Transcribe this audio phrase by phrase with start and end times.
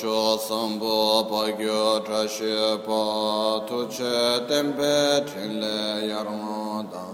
[0.00, 2.54] cho sambo pa gyo tra she
[2.86, 7.04] pa tu che tempe chen le yarmo da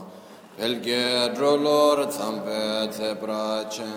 [0.57, 3.91] pel ge dro lor tsam pe tse pra che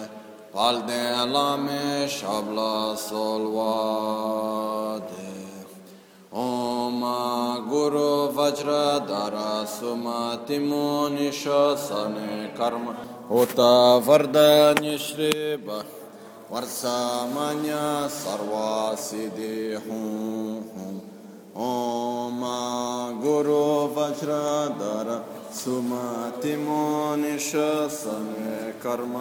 [0.53, 1.03] pal de
[1.33, 5.35] la me shab la sol wa de
[6.31, 7.01] Om
[7.67, 12.95] Guru Vajra Dara Sumati Munisha Sane Karma
[13.29, 15.96] Uta Vardaniș Shri Bhakti
[16.47, 20.95] વરસામન્ય સર્વસિદ્ધિ હું હું
[21.57, 22.41] ઓમ
[23.21, 25.09] ગુરુ વજ્રધર
[25.53, 27.51] સુમતિમોનિષ
[27.91, 29.15] સમે કર્મ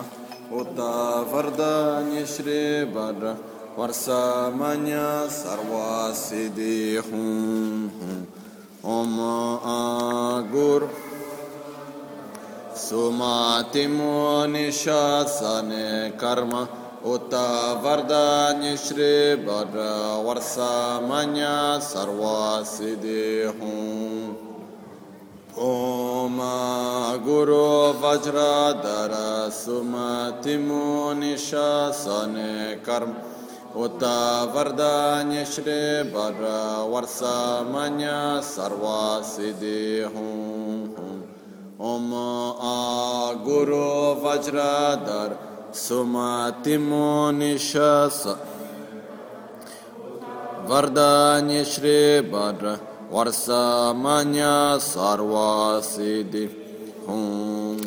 [0.52, 0.78] ઉત
[1.26, 3.34] વરદાન્ય શ્રી વર
[3.76, 8.22] વરસામન્ય સર્વસિદ્ધિ હું હું
[8.86, 9.18] ઓમ
[9.66, 10.88] આ ગુરુ
[12.78, 13.70] सुमातिमोनिशासने
[16.20, 16.52] कर्म
[17.06, 17.34] उत
[17.82, 19.12] वरदान्यश्री
[19.46, 19.74] वर
[20.26, 21.42] वर्षमय
[21.88, 23.26] सर्वसिदे
[23.58, 24.46] हूँ
[25.66, 26.40] ॐ
[27.26, 27.60] गुरु
[28.02, 29.14] वज्रधर
[29.58, 30.82] सुमतिमो
[31.20, 32.34] निशासन
[32.88, 33.14] कर्म
[33.84, 34.04] उत
[34.56, 35.80] वरदान्यश्री
[36.12, 36.44] वर
[36.90, 38.06] वर्षमय
[38.50, 39.80] सर्वसिदे
[40.14, 40.36] हूँ
[41.86, 42.14] ॐ
[42.66, 42.76] आ
[43.44, 43.84] गुरु
[44.22, 48.38] वज्रधर Sumatimu nishasa
[50.66, 56.50] Vardanya Shri Bhadra Varsamanya Sarvasiddhi
[57.06, 57.80] Hum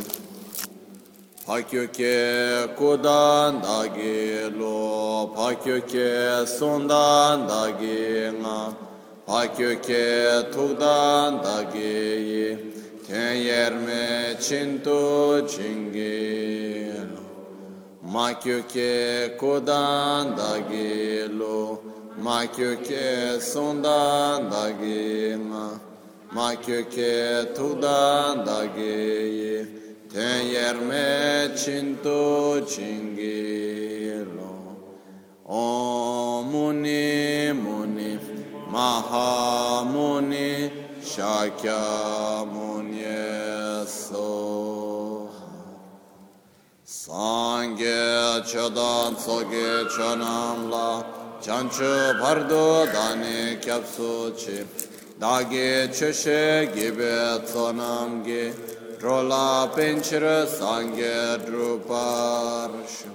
[1.49, 5.33] Pakyöke kudan dagi lo.
[5.33, 8.69] Pakyöke sundan dagi nga.
[9.25, 12.57] Pakyöke tukdan dagi
[13.07, 17.09] Ten yerme çintu çingil
[18.09, 21.77] Makyo ke kodan dagi lo,
[22.17, 25.77] makyo ke sondan dagi ma,
[26.33, 29.61] makyo ke tudan dagi,
[30.09, 34.57] ten yerme çinto çingi lo.
[35.45, 38.17] Om muni muni,
[38.73, 40.73] maha muni,
[41.05, 42.78] şakya muni.
[47.09, 51.03] Sangye Chodan Tsoge Chonamla
[51.41, 54.63] Chanchu Pardo Dani Kyapsu Chi
[55.19, 58.53] Dagi Chushe Gibe Tsonamgi
[58.99, 63.09] Drola Pinchira Sangye Druparshu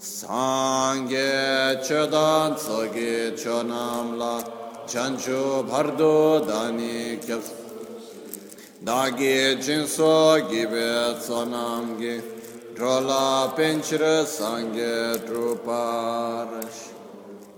[0.00, 4.44] Sangye Chodan Tsoge Chonamla
[4.84, 7.52] chanchu bhardo dani kyas
[8.84, 12.41] dagi jinso gibe tsonam gi
[12.74, 16.82] drola penchira sangye druparash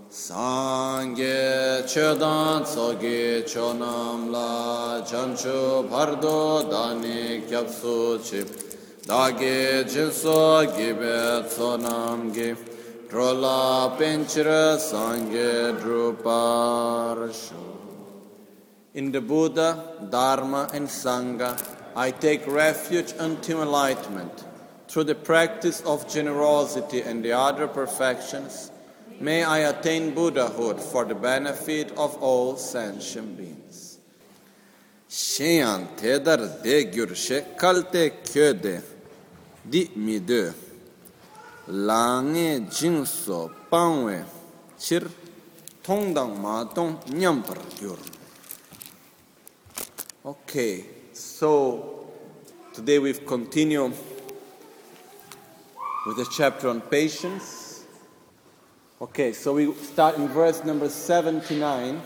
[0.09, 8.47] sangye chedan tsogi chonam la chanchu bhardo dani kyapsu chip
[9.07, 12.55] dagi jinso gibe tsonam gi
[13.15, 17.53] Rola Penchira Sangye Druparshu.
[18.93, 21.55] In the Buddha, Dharma, and Sangha,
[21.95, 24.43] I take refuge unto enlightenment.
[24.87, 28.71] Through the practice of generosity and the other perfections,
[29.19, 33.97] may I attain Buddhahood for the benefit of all sentient beings.
[35.09, 38.81] Sheyan tedar de gyurshe kalte köde
[39.67, 40.53] di midö.
[41.67, 44.19] lāngi jīng sō pāngwē
[44.77, 45.09] chir
[45.81, 47.41] tōngdāng mā tōng nyam
[47.79, 47.97] gyur.
[50.23, 52.05] Okay, so
[52.73, 53.93] today we've continued
[56.05, 57.83] with the chapter on patience.
[59.01, 61.99] Okay, so we start in verse number 79.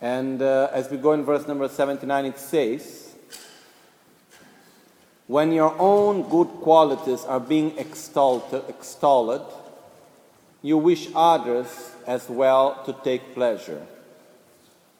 [0.00, 3.14] And uh, as we go in verse number 79, it says,
[5.26, 9.52] when your own good qualities are being extolled, extolled,
[10.62, 13.84] you wish others as well to take pleasure.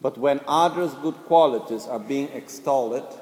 [0.01, 3.17] But when others' good qualities are being extolled,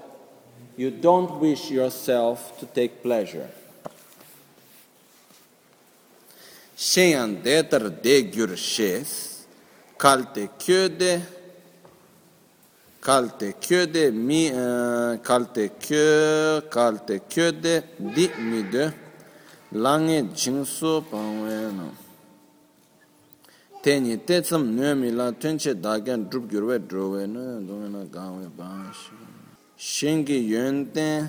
[0.77, 3.51] you don't wish yourself to take pleasure.
[6.77, 9.45] shenyan detar de gyur shes
[9.99, 11.23] kalte kyöde
[13.01, 17.83] kalte kyöde mi eh, kalte kö kalte kyöde
[18.15, 18.93] di mi de
[19.73, 21.89] lange jingso pangwe no
[23.87, 29.15] tenyi tetsam nömi la tönche dagen drup gyurwe drowe no domena gangwe bangshi.
[29.79, 31.29] Shengi yönten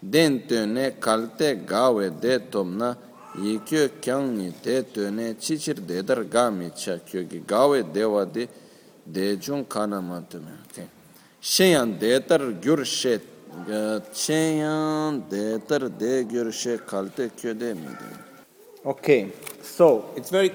[0.00, 2.96] den töne kalte gawe de tomna
[3.36, 6.98] na yi kyo kyang ni de to ne chi chir de dar ga mi cha
[6.98, 8.48] kyo gi ga we de wa de
[9.04, 10.88] de jung ka na ma tu me okay
[11.40, 13.20] shen yang de tar gyur she
[14.12, 18.26] shen yang de tar de gyur she kal te kyo de mi de.
[18.86, 20.52] Okay, so it's very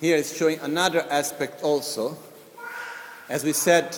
[0.00, 2.16] here is showing another aspect also.
[3.28, 3.96] As we said,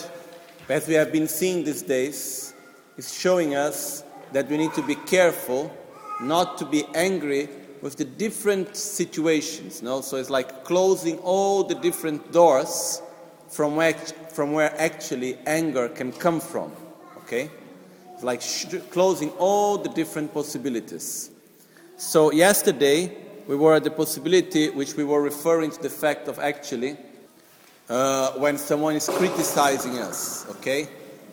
[0.67, 2.53] as we have been seeing these days,
[2.97, 5.71] it's showing us that we need to be careful
[6.19, 7.49] not to be angry
[7.81, 9.81] with the different situations.
[9.81, 10.01] No?
[10.01, 13.01] So it's like closing all the different doors
[13.47, 16.71] from where, from where actually anger can come from.
[17.17, 17.49] Okay?
[18.13, 18.41] It's like
[18.91, 21.29] closing all the different possibilities.
[21.97, 23.15] So, yesterday
[23.47, 26.97] we were at the possibility, which we were referring to the fact of actually
[27.89, 30.49] uh, when someone is criticizing us.
[30.49, 30.87] Okay?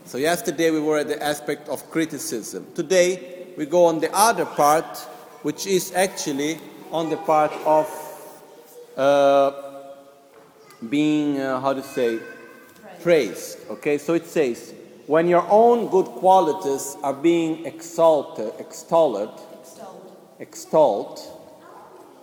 [0.05, 2.67] So, yesterday we were at the aspect of criticism.
[2.75, 4.99] Today we go on the other part,
[5.43, 6.59] which is actually
[6.91, 7.87] on the part of
[8.97, 9.53] uh,
[10.89, 12.19] being, uh, how to say,
[13.03, 13.59] praised.
[13.71, 14.75] Okay, so it says,
[15.07, 19.41] when your own good qualities are being exalted, extolled,
[20.39, 21.19] extolled,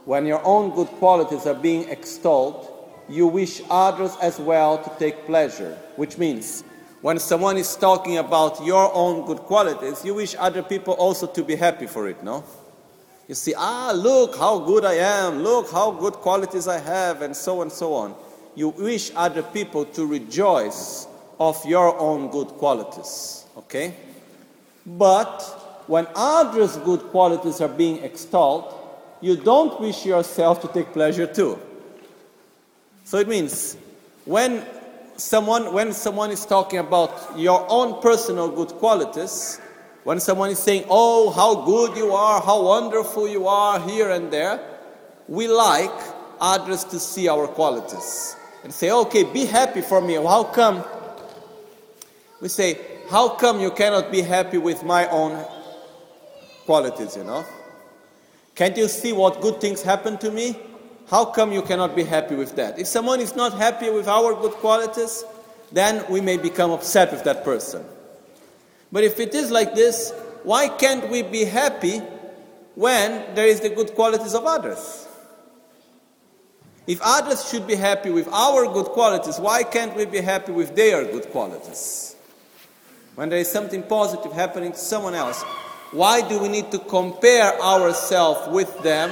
[0.05, 2.67] when your own good qualities are being extolled,
[3.07, 5.77] you wish others as well to take pleasure.
[5.95, 6.63] Which means,
[7.01, 11.43] when someone is talking about your own good qualities, you wish other people also to
[11.43, 12.43] be happy for it, no?
[13.27, 17.35] You see, ah, look how good I am, look how good qualities I have, and
[17.35, 18.15] so on and so on.
[18.55, 21.07] You wish other people to rejoice
[21.39, 23.95] of your own good qualities, okay?
[24.85, 25.41] But
[25.87, 28.73] when others' good qualities are being extolled,
[29.21, 31.59] you don't wish yourself to take pleasure too.
[33.05, 33.75] So it means
[34.25, 34.65] when
[35.21, 39.59] someone when someone is talking about your own personal good qualities,
[40.03, 44.31] when someone is saying, "Oh, how good you are, how wonderful you are here and
[44.31, 44.59] there,"
[45.27, 45.93] we like
[46.39, 50.83] others to see our qualities and say, "Okay, be happy for me." How come?
[52.41, 52.79] We say,
[53.09, 55.37] "How come you cannot be happy with my own
[56.65, 57.45] qualities?" You know.
[58.55, 60.57] Can't you see what good things happen to me?
[61.11, 62.79] How come you cannot be happy with that?
[62.79, 65.25] If someone is not happy with our good qualities,
[65.69, 67.83] then we may become upset with that person.
[68.93, 70.13] But if it is like this,
[70.43, 71.99] why can't we be happy
[72.75, 75.09] when there is the good qualities of others?
[76.87, 80.77] If others should be happy with our good qualities, why can't we be happy with
[80.77, 82.15] their good qualities?
[83.15, 85.43] When there is something positive happening to someone else,
[85.91, 89.11] why do we need to compare ourselves with them?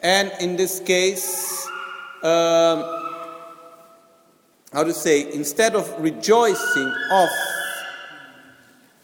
[0.00, 1.66] And in this case,
[2.22, 2.84] um,
[4.72, 7.28] how to say, instead of rejoicing of,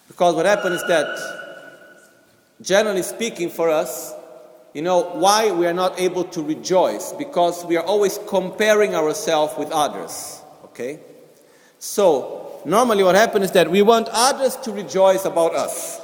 [0.09, 1.07] because what happens is that,
[2.61, 4.13] generally speaking, for us,
[4.75, 7.13] you know, why we are not able to rejoice?
[7.13, 10.43] Because we are always comparing ourselves with others.
[10.65, 11.01] Okay?
[11.79, 16.01] So, normally what happens is that we want others to rejoice about us.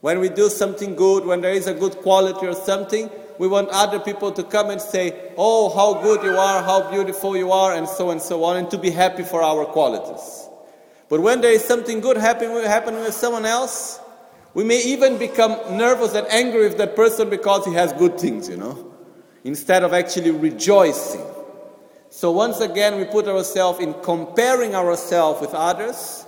[0.00, 3.68] When we do something good, when there is a good quality or something, we want
[3.70, 7.74] other people to come and say, Oh, how good you are, how beautiful you are,
[7.74, 10.48] and so and so on, and to be happy for our qualities.
[11.08, 14.00] But when there is something good happening, happening with someone else,
[14.54, 18.48] we may even become nervous and angry with that person because he has good things,
[18.48, 18.92] you know,
[19.44, 21.24] instead of actually rejoicing.
[22.10, 26.26] So once again, we put ourselves in comparing ourselves with others,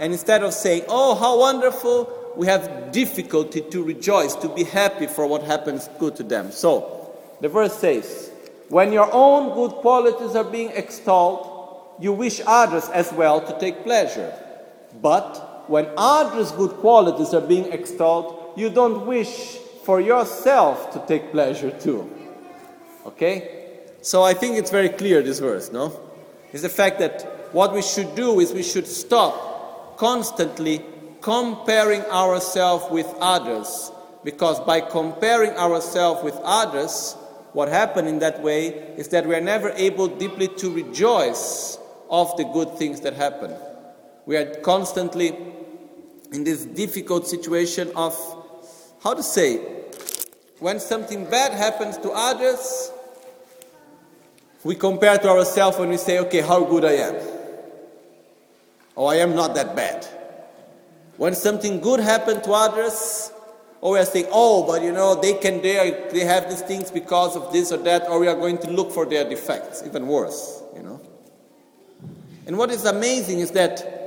[0.00, 5.06] and instead of saying, Oh, how wonderful, we have difficulty to rejoice, to be happy
[5.06, 6.50] for what happens good to them.
[6.50, 7.10] So,
[7.40, 8.30] the verse says,
[8.68, 11.48] When your own good qualities are being extolled,
[11.98, 14.32] you wish others as well to take pleasure.
[15.00, 21.32] But when others' good qualities are being extolled, you don't wish for yourself to take
[21.32, 22.10] pleasure too.
[23.06, 23.60] Okay?
[24.02, 25.98] So I think it's very clear, this verse, no?
[26.52, 27.22] Is the fact that
[27.52, 30.84] what we should do is we should stop constantly
[31.22, 33.90] comparing ourselves with others.
[34.24, 37.16] Because by comparing ourselves with others,
[37.52, 41.78] what happened in that way is that we are never able deeply to rejoice
[42.10, 43.52] of the good things that happen.
[44.26, 45.36] We are constantly
[46.32, 48.16] in this difficult situation of
[49.02, 49.56] how to say,
[50.60, 52.92] when something bad happens to others,
[54.62, 57.16] we compare to ourselves and we say, okay, how good I am.
[58.96, 60.06] Oh, I am not that bad.
[61.16, 63.32] When something good happened to others,
[63.80, 66.90] or we are saying, oh, but you know, they can, they, they have these things
[66.90, 70.06] because of this or that, or we are going to look for their defects, even
[70.06, 71.00] worse, you know.
[72.46, 74.00] And what is amazing is that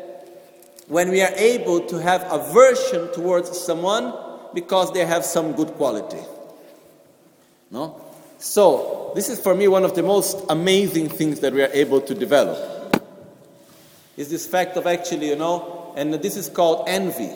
[0.88, 4.14] when we are able to have aversion towards someone,
[4.54, 6.24] because they have some good quality.
[7.70, 8.02] No?
[8.38, 12.00] So, this is for me one of the most amazing things that we are able
[12.02, 13.04] to develop.
[14.16, 17.32] Is this fact of actually, you know, and this is called envy.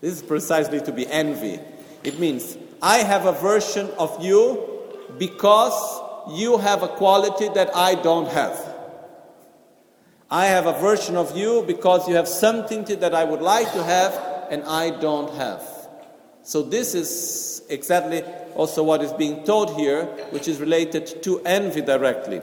[0.00, 1.58] This is precisely to be envy.
[2.04, 4.82] It means I have a version of you
[5.18, 8.74] because you have a quality that I don't have.
[10.30, 13.82] I have a version of you because you have something that I would like to
[13.82, 14.12] have
[14.50, 15.62] and I don't have.
[16.42, 18.22] So, this is exactly
[18.54, 22.40] also what is being taught here, which is related to envy directly.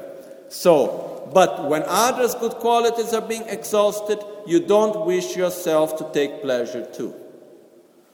[0.50, 6.42] So, but when others' good qualities are being exhausted, you don't wish yourself to take
[6.42, 7.14] pleasure too.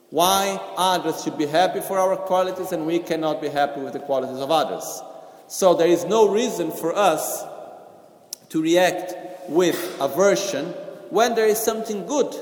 [0.09, 3.99] Why others should be happy for our qualities and we cannot be happy with the
[3.99, 5.01] qualities of others?
[5.47, 7.43] So there is no reason for us
[8.49, 9.13] to react
[9.49, 10.65] with aversion
[11.09, 12.35] when there is something good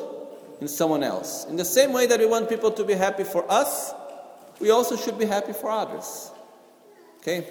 [0.62, 1.46] in someone else.
[1.46, 3.94] In the same way that we want people to be happy for us,
[4.60, 6.32] we also should be happy for others.
[7.20, 7.46] Okay?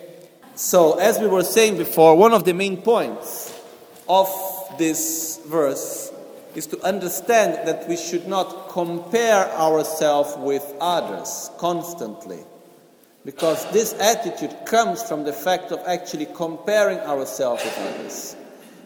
[0.56, 3.54] So, as we were saying before, one of the main points
[4.08, 4.26] of
[4.78, 6.10] this verse
[6.54, 12.38] is to understand that we should not compare ourselves with others constantly.
[13.26, 18.34] Because this attitude comes from the fact of actually comparing ourselves with others.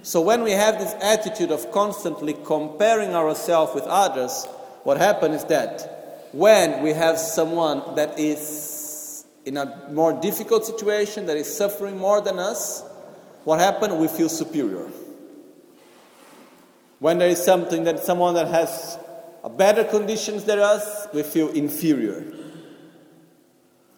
[0.03, 4.45] So when we have this attitude of constantly comparing ourselves with others,
[4.83, 8.80] what happens is that when we have someone that is
[9.45, 12.85] in a more difficult situation, that is suffering more than us,
[13.45, 13.95] what happens?
[13.95, 14.89] We feel superior.
[16.99, 18.99] When there is something that someone that has
[19.57, 22.25] better conditions than us, we feel inferior.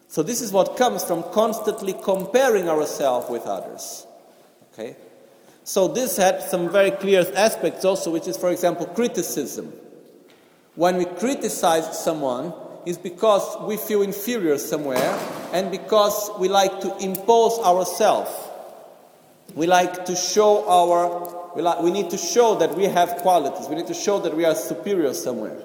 [0.07, 4.07] So this is what comes from constantly comparing ourselves with others.
[4.73, 4.97] Okay?
[5.65, 9.73] So this had some very clear aspects also, which is, for example, criticism.
[10.75, 12.53] When we criticize someone,
[12.87, 15.19] is because we feel inferior somewhere
[15.53, 18.31] and because we like to impose ourselves.
[19.55, 23.69] We like to show our, we, like, we need to show that we have qualities.
[23.69, 25.63] We need to show that we are superior somewhere.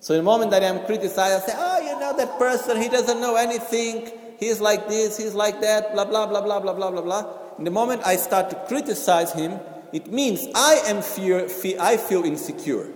[0.00, 3.20] So the moment that I'm criticized, I say, oh, you know that person, he doesn't
[3.20, 4.10] know anything.
[4.38, 7.32] He's like this, he's like that, blah, blah, blah, blah, blah, blah, blah, blah.
[7.58, 9.60] In the moment I start to criticize him,
[9.92, 11.46] it means I am fear
[11.78, 12.88] I feel insecure.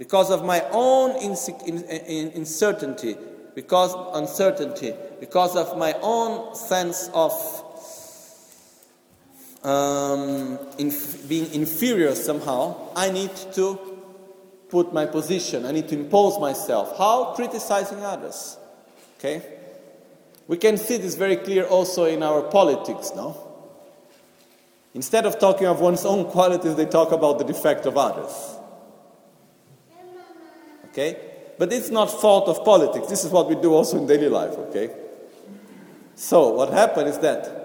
[0.00, 1.36] Because of my own in,
[1.84, 3.18] in, uncertainty,
[3.54, 7.30] because uncertainty, because of my own sense of
[9.62, 10.58] um,
[11.28, 13.78] being inferior somehow, I need to
[14.70, 15.66] put my position.
[15.66, 16.96] I need to impose myself.
[16.96, 17.34] How?
[17.34, 18.56] Criticizing others.
[19.18, 19.42] Okay?
[20.48, 23.36] We can see this very clear also in our politics, no?
[24.94, 28.56] Instead of talking of one's own qualities, they talk about the defect of others.
[30.90, 31.16] Okay?
[31.58, 33.08] But it's not fault of politics.
[33.08, 34.90] This is what we do also in daily life, okay?
[36.14, 37.60] So, what happened is that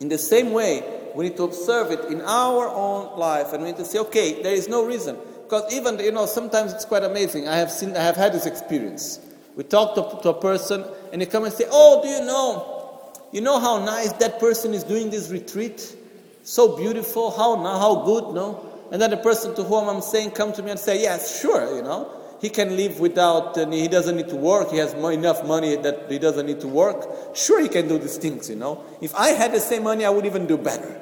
[0.00, 0.82] in the same way,
[1.14, 4.42] we need to observe it in our own life and we need to say, okay,
[4.42, 5.16] there is no reason.
[5.42, 7.48] Because even, you know, sometimes it's quite amazing.
[7.48, 9.20] I have seen, I have had this experience.
[9.56, 13.12] We talk to, to a person and they come and say, oh, do you know,
[13.32, 15.96] you know how nice that person is doing this retreat?
[16.42, 18.64] So beautiful, how, how good, no?
[18.90, 21.76] And then the person to whom I'm saying come to me and say, yes, sure,
[21.76, 22.17] you know.
[22.40, 26.10] He can live without, uh, he doesn't need to work, he has enough money that
[26.10, 27.34] he doesn't need to work.
[27.34, 28.84] Sure, he can do these things, you know.
[29.00, 31.00] If I had the same money, I would even do better.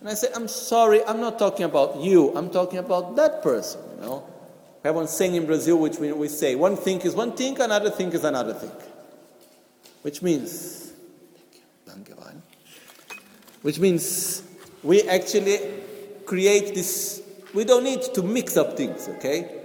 [0.00, 3.80] And I said, I'm sorry, I'm not talking about you, I'm talking about that person,
[3.96, 4.28] you know.
[4.82, 7.58] We have one saying in Brazil which we, we say, one thing is one thing,
[7.58, 8.72] another thing is another thing.
[10.02, 10.92] Which means,
[13.62, 14.42] which means
[14.82, 15.58] we actually
[16.26, 17.22] create this,
[17.54, 19.62] we don't need to mix up things, okay?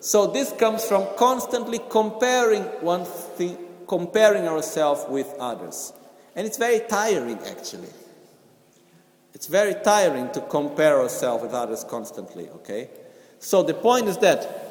[0.00, 5.92] So this comes from constantly comparing one thing, comparing ourselves with others.
[6.36, 7.88] And it's very tiring actually.
[9.34, 12.90] It's very tiring to compare ourselves with others constantly, okay?
[13.38, 14.68] So the point is that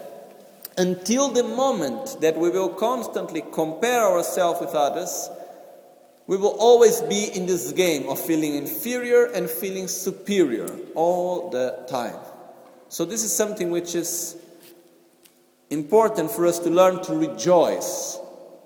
[0.78, 5.30] until the moment that we will constantly compare ourselves with others,
[6.28, 11.86] we will always be in this game of feeling inferior and feeling superior all the
[11.90, 12.20] time.
[12.90, 14.38] So, this is something which is
[15.70, 18.20] important for us to learn to rejoice.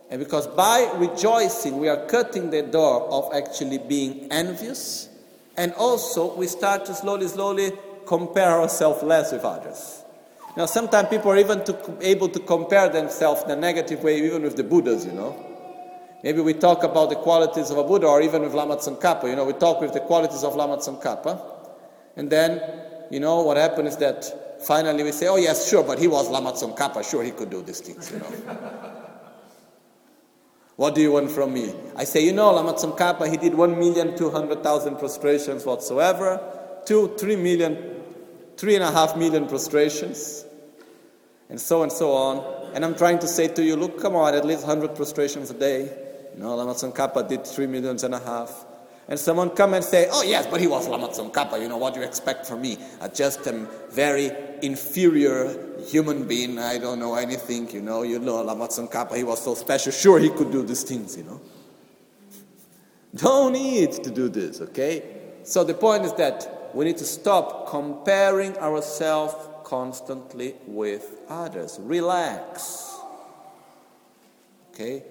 [0.10, 5.10] And because by rejoicing, we are cutting the door of actually being envious
[5.58, 7.74] and also, we start to slowly, slowly
[8.06, 10.04] compare ourselves less with others.
[10.56, 14.44] Now, sometimes people are even to, able to compare themselves in a negative way, even
[14.44, 15.36] with the Buddhas, you know.
[16.24, 19.30] Maybe we talk about the qualities of a Buddha, or even with Lama Tsongkhapa.
[19.30, 21.40] You know, we talk with the qualities of Lama Tsongkhapa,
[22.16, 22.62] and then,
[23.10, 26.30] you know, what happens is that finally we say, oh yes, sure, but he was
[26.30, 28.26] Lama Tsongkhapa, sure he could do these things, you know.
[30.76, 31.74] what do you want from me?
[31.96, 36.42] I say, you know, Lama Tsongkhapa, he did 1,200,000 prostrations whatsoever,
[36.86, 38.02] two, three million,
[38.58, 40.46] three and a half million prostrations,
[41.50, 42.74] and so and so on.
[42.74, 45.54] And I'm trying to say to you, look, come on, at least 100 prostrations a
[45.54, 45.82] day.
[46.34, 48.66] You know, Lama Tsongkhapa did three millions and a half
[49.12, 51.94] and someone come and say, oh yes, but he was Lama Tsongkhapa, you know, what
[51.94, 52.78] do you expect from me?
[53.02, 58.42] I just am very inferior human being, I don't know anything, you know, you know,
[58.42, 61.42] Lama Tsongkhapa, he was so special, sure he could do these things, you know.
[63.16, 65.04] Don't need to do this, okay?
[65.44, 71.80] So the point is that we need to stop comparing ourselves constantly with others.
[71.82, 72.98] Relax.
[74.74, 75.04] Okay?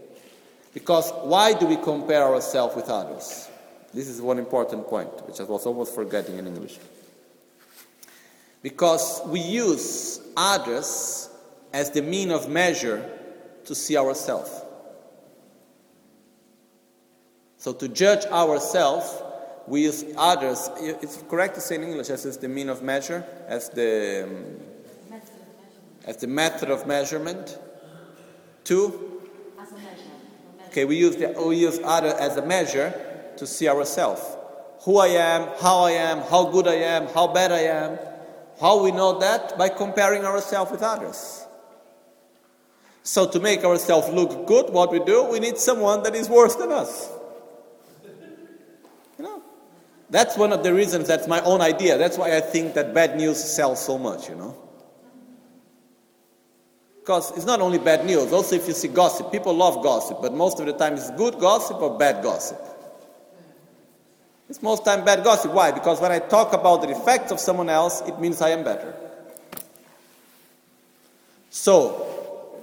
[0.73, 3.49] Because why do we compare ourselves with others?
[3.93, 6.79] This is one important point, which I was almost forgetting in English.
[8.63, 11.31] Because we use others
[11.73, 13.09] as the mean of measure
[13.65, 14.51] to see ourselves.
[17.57, 19.23] So to judge ourselves,
[19.67, 20.71] we use others.
[20.79, 24.29] It's correct to say in English as the mean of measure, as the
[26.07, 27.59] as the method of measurement.
[28.65, 29.23] To
[30.69, 32.95] okay, we use the, we use other as a measure
[33.37, 34.23] to see ourselves.
[34.85, 37.99] Who I am, how I am, how good I am, how bad I am.
[38.61, 39.57] How we know that?
[39.57, 41.47] By comparing ourselves with others.
[43.03, 46.55] So, to make ourselves look good, what we do, we need someone that is worse
[46.55, 47.11] than us.
[49.19, 49.43] You know?
[50.11, 51.99] That's one of the reasons, that's my own idea.
[51.99, 54.57] That's why I think that bad news sells so much, you know?
[57.01, 60.35] Because it's not only bad news, also if you see gossip, people love gossip, but
[60.35, 62.70] most of the time it's good gossip or bad gossip.
[64.51, 65.53] It's most time bad gossip.
[65.53, 65.71] Why?
[65.71, 68.93] Because when I talk about the defects of someone else, it means I am better.
[71.51, 72.59] So,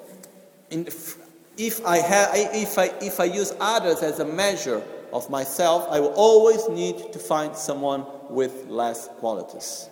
[0.69, 1.17] if,
[1.57, 6.01] if, I have, if, I, if I use others as a measure of myself, I
[6.01, 9.89] will always need to find someone with less qualities.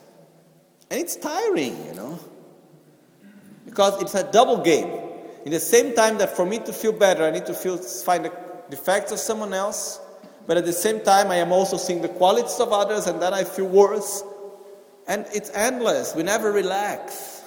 [0.91, 2.19] And it's tiring, you know,
[3.65, 5.01] because it's a double game.
[5.45, 8.25] In the same time that for me to feel better, I need to feel, find
[8.25, 8.33] the
[8.69, 10.01] defects of someone else,
[10.47, 13.33] but at the same time, I am also seeing the qualities of others, and then
[13.33, 14.23] I feel worse.
[15.07, 16.15] And it's endless.
[16.15, 17.43] We never relax.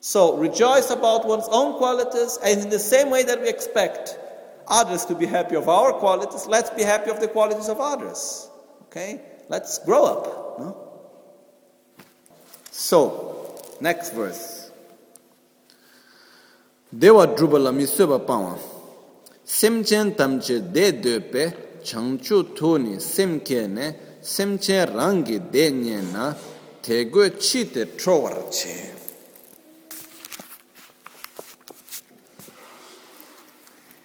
[0.00, 4.18] So rejoice about one's own qualities, and in the same way that we expect
[4.68, 8.48] others to be happy of our qualities, let's be happy of the qualities of others.
[8.84, 9.20] Okay?
[9.48, 10.58] Let's grow up.
[10.58, 10.76] No?
[12.70, 14.70] So, next verse.
[16.96, 18.58] Dewa drubala miseba pawa.
[19.50, 22.98] Semchen tamche de de pe changchu tu ni
[23.66, 26.36] ne semchen rangi de nye na
[26.82, 28.92] te go chi te trowar che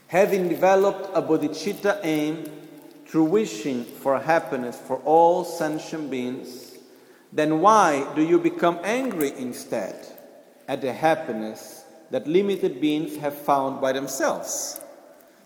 [0.08, 2.46] having developed a bodhicitta aim
[3.06, 6.78] through wishing for happiness for all sentient beings
[7.34, 10.08] then why do you become angry instead
[10.70, 14.80] at the happiness that limited beings have found by themselves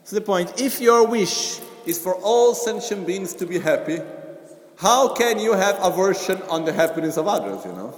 [0.07, 3.99] to the point if your wish is for all sentient beings to be happy,
[4.77, 7.93] how can you have aversion on the happiness of others, you know?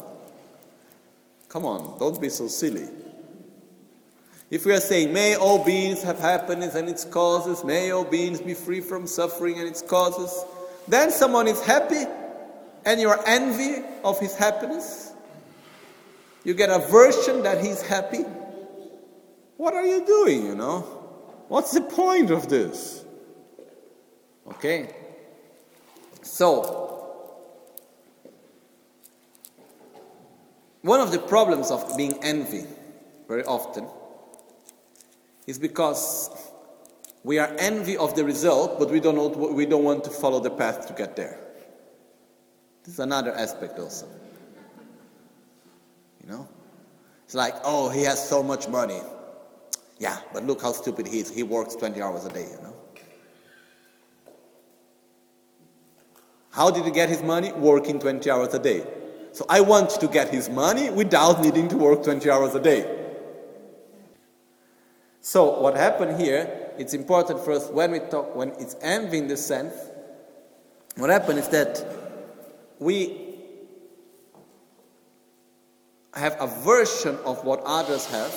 [1.50, 2.88] Come on, don't be so silly.
[4.50, 8.42] If we are saying, may all beings have happiness and its causes, may all beings
[8.42, 10.46] be free from suffering and its causes,
[10.88, 12.06] then someone is happy
[12.86, 15.12] and you are envy of his happiness.
[16.44, 18.24] You get aversion that he's happy.
[19.58, 20.99] What are you doing, you know?
[21.50, 23.04] What's the point of this?
[24.48, 24.96] Okay?
[26.22, 27.08] So,
[30.84, 32.66] one of the problems of being envy
[33.28, 33.88] very often
[35.48, 36.30] is because
[37.24, 40.40] we are envy of the result, but we don't, know, we don't want to follow
[40.40, 41.40] the path to get there.
[42.84, 44.08] This is another aspect also.
[46.24, 46.48] You know?
[47.26, 49.02] It's like, oh, he has so much money.
[50.00, 51.30] Yeah, but look how stupid he is.
[51.30, 52.74] He works 20 hours a day, you know.
[56.52, 57.52] How did he get his money?
[57.52, 58.86] Working 20 hours a day.
[59.34, 62.96] So I want to get his money without needing to work 20 hours a day.
[65.22, 69.28] So what happened here, it's important for us when we talk, when it's envy in
[69.28, 69.74] this sense,
[70.96, 71.86] what happened is that
[72.80, 73.36] we
[76.14, 78.34] have a version of what others have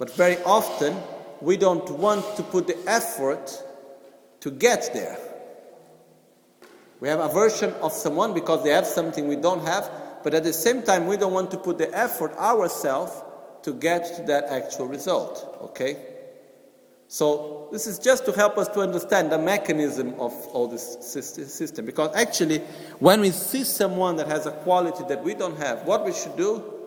[0.00, 0.96] but very often,
[1.42, 3.52] we don't want to put the effort
[4.40, 5.18] to get there.
[7.00, 9.90] We have aversion of someone because they have something we don't have,
[10.24, 13.12] but at the same time, we don't want to put the effort ourselves
[13.62, 15.58] to get to that actual result.
[15.64, 15.98] Okay?
[17.08, 21.84] So, this is just to help us to understand the mechanism of all this system.
[21.84, 22.60] Because actually,
[23.00, 26.38] when we see someone that has a quality that we don't have, what we should
[26.38, 26.79] do,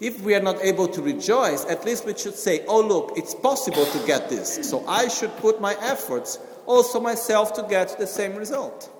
[0.00, 3.34] if we are not able to rejoice, at least we should say, oh, look, it's
[3.34, 4.68] possible to get this.
[4.68, 8.92] So I should put my efforts, also myself, to get the same result.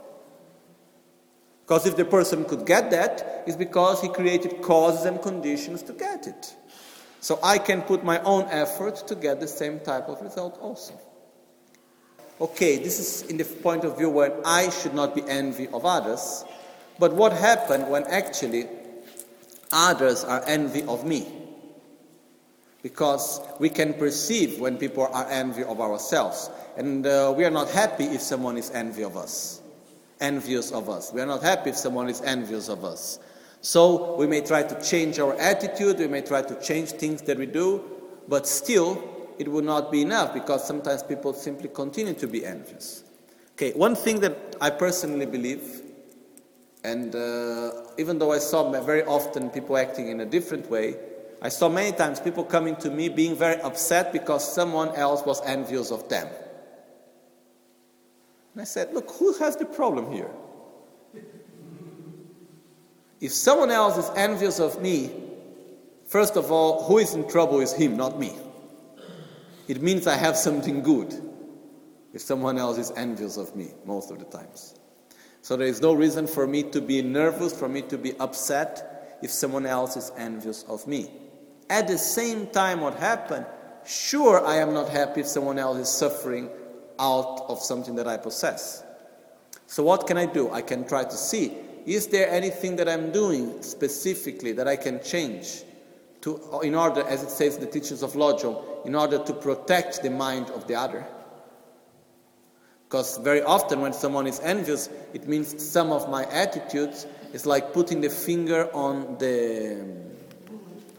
[1.66, 5.92] Because if the person could get that, it's because he created causes and conditions to
[5.92, 6.54] get it.
[7.20, 10.98] So I can put my own effort to get the same type of result also.
[12.40, 15.84] Okay, this is in the point of view where I should not be envy of
[15.84, 16.44] others.
[16.98, 18.68] But what happened when actually
[19.72, 21.26] others are envy of me?
[22.82, 26.50] Because we can perceive when people are envy of ourselves.
[26.76, 29.62] And uh, we are not happy if someone is envy of us
[30.20, 31.12] envious of us.
[31.12, 33.18] We are not happy if someone is envious of us.
[33.60, 37.38] So we may try to change our attitude, we may try to change things that
[37.38, 37.82] we do,
[38.28, 39.02] but still
[39.38, 43.04] it will not be enough because sometimes people simply continue to be envious.
[43.52, 45.82] Okay, one thing that I personally believe,
[46.86, 50.94] and uh, even though I saw very often people acting in a different way,
[51.42, 55.44] I saw many times people coming to me being very upset because someone else was
[55.44, 56.28] envious of them.
[58.52, 60.30] And I said, Look, who has the problem here?
[63.20, 65.10] If someone else is envious of me,
[66.06, 68.32] first of all, who is in trouble is him, not me.
[69.66, 71.12] It means I have something good
[72.12, 74.75] if someone else is envious of me, most of the times.
[75.46, 79.16] So there is no reason for me to be nervous, for me to be upset
[79.22, 81.08] if someone else is envious of me.
[81.70, 83.46] At the same time, what happened?
[83.86, 86.50] Sure, I am not happy if someone else is suffering
[86.98, 88.82] out of something that I possess.
[89.68, 90.50] So, what can I do?
[90.50, 91.52] I can try to see
[91.86, 95.62] is there anything that I'm doing specifically that I can change
[96.22, 100.02] to, in order, as it says in the teachings of Lojong, in order to protect
[100.02, 101.06] the mind of the other?
[102.88, 107.72] Because very often when someone is envious, it means some of my attitudes is like
[107.72, 109.84] putting the finger on the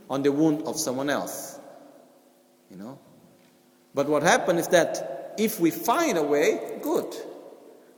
[0.10, 1.60] on the wound of someone else.
[2.69, 3.00] You know?
[3.93, 7.15] But what happens is that if we find a way, good.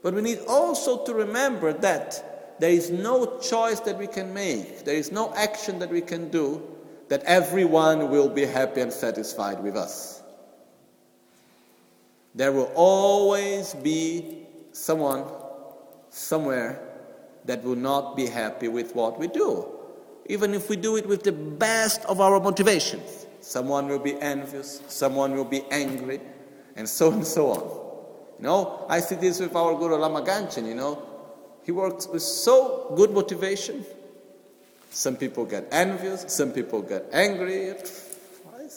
[0.02, 4.84] But we need also to remember that there is no choice that we can make,
[4.84, 6.62] there is no action that we can do
[7.08, 10.19] that everyone will be happy and satisfied with us.
[12.34, 15.24] There will always be someone
[16.10, 16.80] somewhere
[17.44, 19.66] that will not be happy with what we do,
[20.26, 23.26] even if we do it with the best of our motivations.
[23.40, 26.20] Someone will be envious, someone will be angry,
[26.76, 27.80] and so and so on.
[28.38, 31.06] You know, I see this with our Guru Lama Gangchen, you know.
[31.64, 33.84] He works with so good motivation.
[34.90, 37.74] Some people get envious, some people get angry.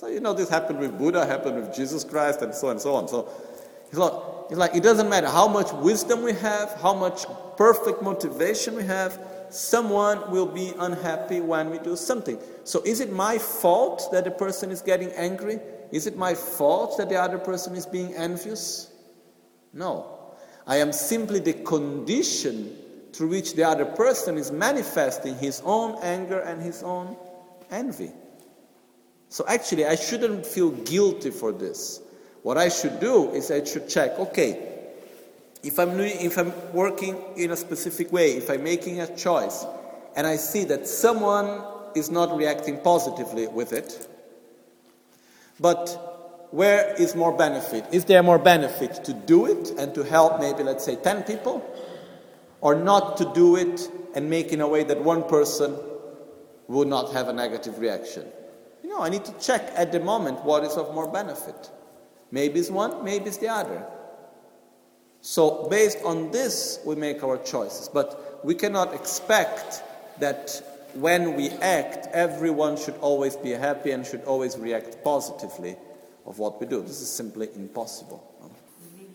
[0.03, 2.81] So, you know, this happened with Buddha, happened with Jesus Christ, and so on and
[2.81, 3.07] so on.
[3.07, 3.29] So,
[3.87, 4.11] it's like,
[4.49, 8.83] it's like it doesn't matter how much wisdom we have, how much perfect motivation we
[8.83, 9.17] have,
[9.49, 12.37] someone will be unhappy when we do something.
[12.65, 15.61] So, is it my fault that the person is getting angry?
[15.93, 18.91] Is it my fault that the other person is being envious?
[19.71, 20.33] No.
[20.67, 22.77] I am simply the condition
[23.13, 27.15] through which the other person is manifesting his own anger and his own
[27.71, 28.11] envy.
[29.33, 31.99] So actually, I shouldn't feel guilty for this.
[32.43, 34.91] What I should do is I should check okay,
[35.63, 39.65] if I'm, if I'm working in a specific way, if I'm making a choice,
[40.15, 41.63] and I see that someone
[41.95, 44.07] is not reacting positively with it,
[45.59, 47.85] but where is more benefit?
[47.91, 51.65] Is there more benefit to do it and to help maybe, let's say, 10 people?
[52.61, 55.75] Or not to do it and make in a way that one person
[56.67, 58.25] would not have a negative reaction?
[58.93, 61.71] Know, I need to check at the moment what is of more benefit.
[62.29, 63.83] Maybe it's one, maybe it's the other.
[65.21, 67.89] So, based on this, we make our choices.
[67.89, 69.81] But we cannot expect
[70.19, 70.61] that
[70.93, 75.75] when we act, everyone should always be happy and should always react positively
[76.27, 76.83] of what we do.
[76.83, 78.23] This is simply impossible.
[78.93, 79.07] You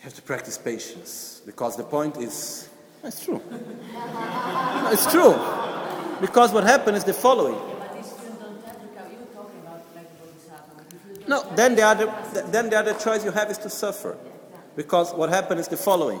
[0.00, 2.68] have to practice patience because the point is,
[3.04, 3.40] it's true.
[4.90, 5.34] it's true.
[6.20, 7.75] Because what happened is the following.
[11.28, 12.12] No, then the other,
[12.50, 14.16] then the other choice you have is to suffer.
[14.76, 16.20] Because what happened is the following.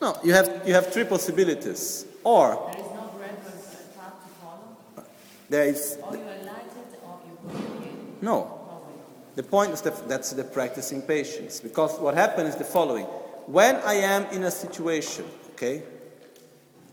[0.00, 2.06] No, you have, you have three possibilities.
[2.22, 3.10] Or there is no.
[3.18, 3.42] Random
[3.96, 5.06] path to follow.
[5.48, 8.24] There is Are you enlightened or you go to the?
[8.26, 8.60] No.
[9.34, 11.60] The point is that that's the practicing patience.
[11.60, 13.06] Because what happens is the following.
[13.46, 15.82] When I am in a situation, okay,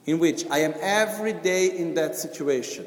[0.06, 2.86] in which I am every day in that situation,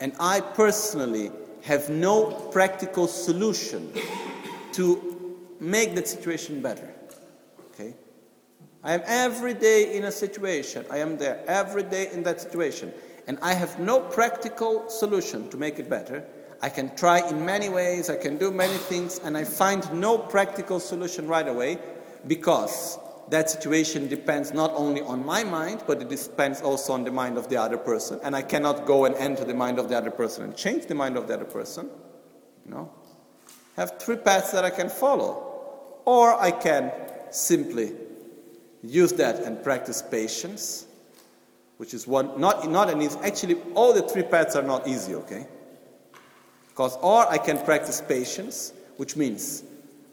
[0.00, 1.30] and I personally
[1.62, 3.92] have no practical solution
[4.72, 6.92] to make that situation better.
[7.70, 7.94] Okay?
[8.82, 12.92] I am every day in a situation, I am there every day in that situation,
[13.28, 16.24] and I have no practical solution to make it better.
[16.60, 20.18] I can try in many ways, I can do many things, and I find no
[20.18, 21.78] practical solution right away
[22.26, 22.98] because
[23.32, 27.38] that situation depends not only on my mind, but it depends also on the mind
[27.38, 28.20] of the other person.
[28.22, 30.94] And I cannot go and enter the mind of the other person and change the
[30.94, 31.88] mind of the other person.
[32.66, 32.92] You know?
[33.78, 35.48] I have three paths that I can follow.
[36.04, 36.92] Or I can
[37.30, 37.92] simply
[38.82, 40.86] use that and practice patience,
[41.78, 45.14] which is one not not an easy actually all the three paths are not easy,
[45.14, 45.46] okay?
[46.68, 49.62] Because or I can practice patience, which means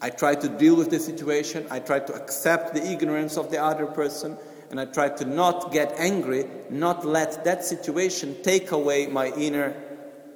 [0.01, 3.62] I try to deal with the situation, I try to accept the ignorance of the
[3.62, 4.38] other person,
[4.71, 9.75] and I try to not get angry, not let that situation take away my inner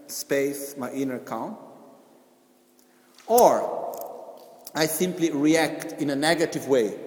[0.08, 1.58] space, my inner calm.
[3.28, 3.94] Or
[4.76, 6.98] I simply react in a negative way,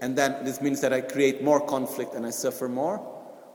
[0.00, 3.10] and then this means that I create more conflict and I suffer more.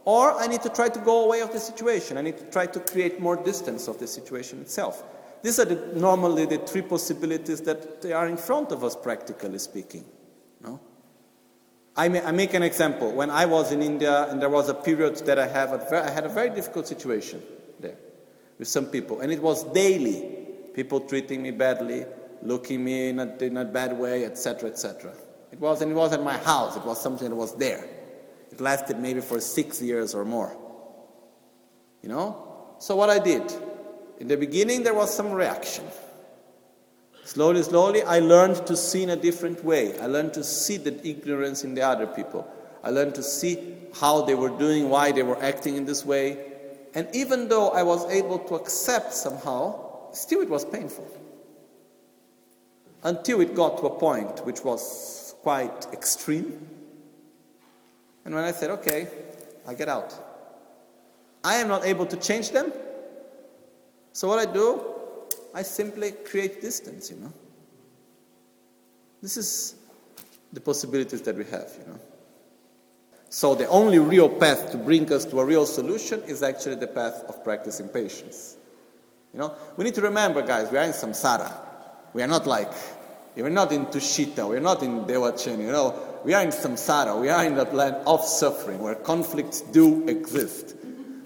[0.05, 2.65] Or I need to try to go away of the situation, I need to try
[2.65, 5.03] to create more distance of the situation itself.
[5.41, 10.03] These are the, normally the three possibilities that are in front of us, practically speaking.
[10.61, 10.79] No?
[11.95, 13.11] I, may, I make an example.
[13.11, 16.09] When I was in India, and there was a period that I, have a, I
[16.09, 17.41] had a very difficult situation
[17.79, 17.97] there
[18.57, 22.05] with some people, and it was daily people treating me badly,
[22.41, 25.13] looking me in a, in a bad way, etc., etc.
[25.51, 26.75] It was, and it was at my house.
[26.77, 27.83] It was something that was there.
[28.51, 30.55] It lasted maybe for six years or more.
[32.01, 32.45] You know.
[32.79, 33.43] So what I did,
[34.19, 35.85] in the beginning, there was some reaction.
[37.23, 39.97] Slowly, slowly, I learned to see in a different way.
[39.99, 42.47] I learned to see the ignorance in the other people.
[42.83, 46.37] I learned to see how they were doing, why they were acting in this way.
[46.95, 51.07] And even though I was able to accept somehow, still it was painful.
[53.03, 56.67] Until it got to a point which was quite extreme.
[58.25, 59.07] And when I said, okay,
[59.67, 60.13] I get out.
[61.43, 62.73] I am not able to change them,
[64.13, 64.81] so what I do,
[65.53, 67.33] I simply create distance, you know.
[69.21, 69.75] This is
[70.53, 71.99] the possibilities that we have, you know.
[73.29, 76.87] So the only real path to bring us to a real solution is actually the
[76.87, 78.57] path of practicing patience.
[79.33, 81.53] You know, we need to remember, guys, we are in samsara.
[82.13, 82.71] We are not like,
[83.35, 85.93] we're not in Tushita, we're not in Devachan, you know.
[86.25, 90.75] We are in samsara, we are in that land of suffering where conflicts do exist.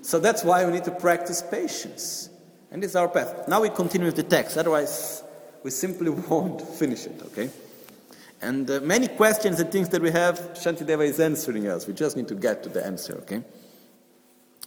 [0.01, 2.29] So that's why we need to practice patience.
[2.73, 3.47] And this is our path.
[3.47, 5.23] Now we continue with the text, otherwise,
[5.63, 7.49] we simply won't finish it, okay?
[8.41, 11.87] And uh, many questions and things that we have, Shantideva is answering us.
[11.87, 13.43] We just need to get to the answer, okay?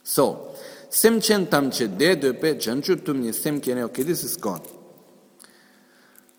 [0.04, 0.54] So,
[0.88, 4.62] semchen tamche de de pe janchu tumni semkene, okay, this is gone.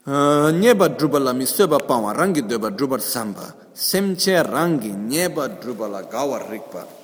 [0.05, 3.53] Uh, nyeba drubala mi seba pawa rangi deba drubar samba.
[3.73, 6.96] Semche rangi nyeba drubala gawa rikpa.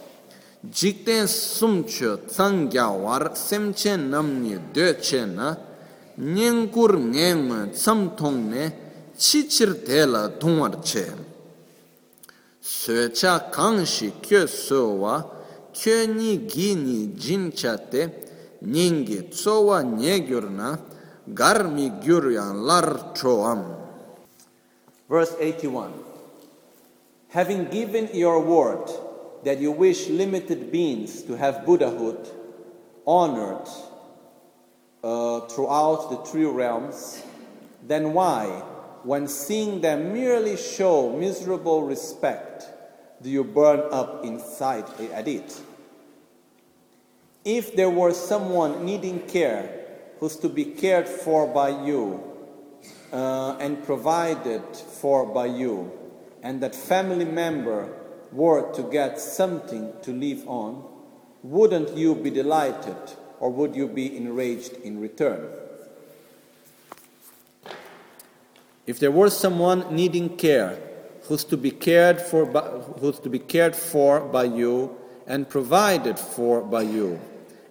[0.71, 5.57] jikten sumcho tsangya war semche namni doche na
[6.17, 8.71] nyenkur ngeng tsamtong ne
[9.17, 11.31] chichir tela tongwar che.
[12.61, 15.29] Socha kangshi kyo sowa
[15.73, 18.01] kyo ni gi ni jincha te
[18.61, 20.79] nyingi tsowa nyegyur na
[21.27, 23.61] garmi gyur yan lar choam
[25.09, 25.91] Verse 81
[27.29, 28.87] Having given your word,
[29.43, 32.29] that you wish limited beings to have Buddhahood
[33.05, 33.67] honored
[35.03, 37.21] uh, throughout the three realms,
[37.85, 38.45] then why,
[39.03, 42.65] when seeing them merely show miserable respect,
[43.21, 45.61] do you burn up inside at it?
[47.43, 49.69] If there were someone needing care
[50.19, 52.23] who's to be cared for by you
[53.11, 55.91] uh, and provided for by you,
[56.41, 57.93] and that family member
[58.33, 60.83] were to get something to live on,
[61.43, 62.97] wouldn't you be delighted
[63.39, 65.49] or would you be enraged in return?
[68.85, 70.77] If there were someone needing care
[71.23, 72.61] who's to be cared for by,
[72.99, 77.19] who's to be cared for by you and provided for by you,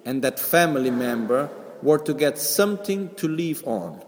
[0.04, 1.50] and that family member
[1.82, 4.02] were to get something to live on,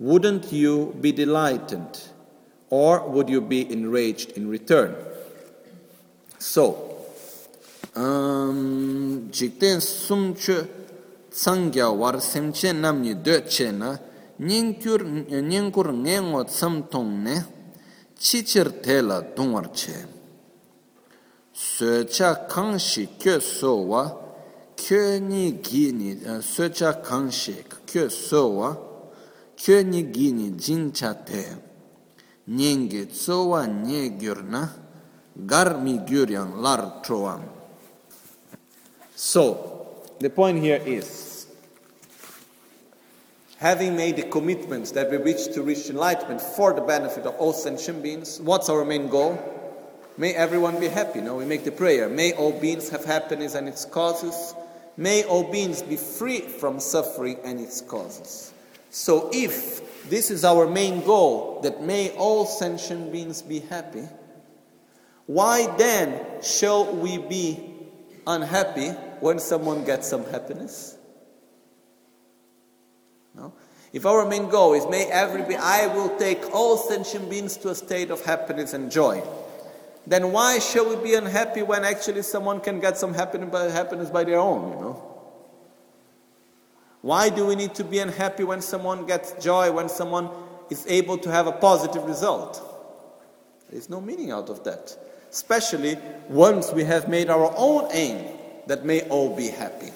[0.00, 2.00] wouldn't you be delighted
[2.70, 4.94] or would you be enraged in return?
[6.38, 7.04] So,
[7.96, 10.66] um, jikten sumchu
[11.30, 13.98] tsangya war semche namni doche na,
[14.38, 17.44] nyingkur, nyingkur ngengo tsamtong ne,
[18.16, 20.06] chichir tela dungwar che.
[21.52, 24.16] Söcha kangshi kyo sowa,
[24.76, 28.78] kyo ni gini, uh, Söcha kangshi kyo sowa,
[29.56, 31.56] kyo ni gini jincha te,
[32.46, 34.86] nyingi tsowa nye gyur na,
[35.46, 37.40] gar mi gyur yang lar tro
[39.14, 41.46] So, the point here is
[43.58, 47.52] having made the commitments that we wish to reach enlightenment for the benefit of all
[47.52, 49.36] sentient beings, what's our main goal?
[50.16, 51.20] May everyone be happy.
[51.20, 52.08] No, we make the prayer.
[52.08, 54.54] May all beings have happiness and its causes.
[54.96, 58.52] May all beings be free from suffering and its causes.
[58.90, 64.08] So, if this is our main goal, that may all sentient beings be happy,
[65.28, 67.76] why then shall we be
[68.26, 68.88] unhappy
[69.20, 70.96] when someone gets some happiness?
[73.36, 73.52] No?
[73.92, 77.68] If our main goal is may every be, I will take all sentient beings to
[77.68, 79.22] a state of happiness and joy
[80.08, 84.38] then why shall we be unhappy when actually someone can get some happiness by, their
[84.38, 85.04] own, you know?
[87.02, 90.30] Why do we need to be unhappy when someone gets joy, when someone
[90.70, 92.62] is able to have a positive result?
[93.70, 94.96] There's no meaning out of that.
[95.30, 99.90] Especially once we have made our own aim that may all be happy.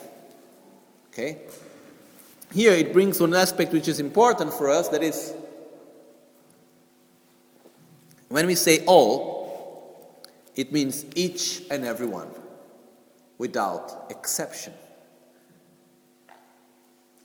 [1.09, 1.39] Okay?
[2.53, 5.35] Here it brings one aspect which is important for us that is,
[8.29, 10.23] when we say all,
[10.55, 12.29] it means each and every one,
[13.39, 14.75] without exception.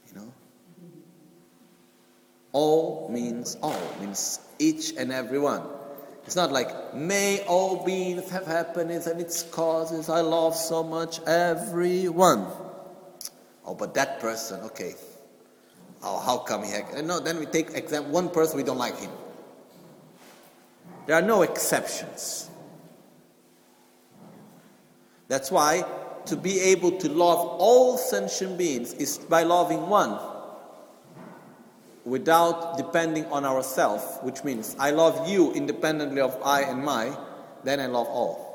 [0.08, 0.34] You know?
[2.54, 5.64] All means all, means each and every one.
[6.28, 10.10] It's not like, may all beings have happiness and its causes.
[10.10, 12.48] I love so much everyone.
[13.66, 14.96] Oh, but that person, okay.
[16.04, 16.72] Oh, how come he?
[16.72, 18.12] Had, no, then we take example.
[18.12, 19.10] One person we don't like him.
[21.06, 22.50] There are no exceptions.
[25.30, 25.86] That's why
[26.26, 30.20] to be able to love all sentient beings is by loving one
[32.08, 37.16] without depending on ourselves, which means I love you independently of I and my,
[37.66, 38.48] then I love all.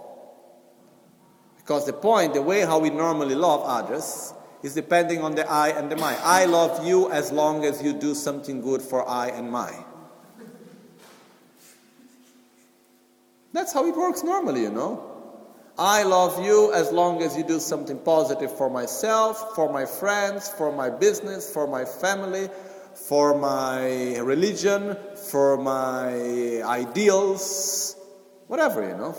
[1.58, 5.68] Because the point, the way how we normally love others, is depending on the I
[5.68, 6.16] and the my.
[6.22, 9.72] I love you as long as you do something good for I and my.
[13.52, 15.08] That's how it works normally, you know.
[15.78, 20.48] I love you as long as you do something positive for myself, for my friends,
[20.48, 22.48] for my business, for my family,
[22.94, 24.96] for my religion,
[25.30, 27.96] for my ideals,
[28.46, 29.16] whatever, you know.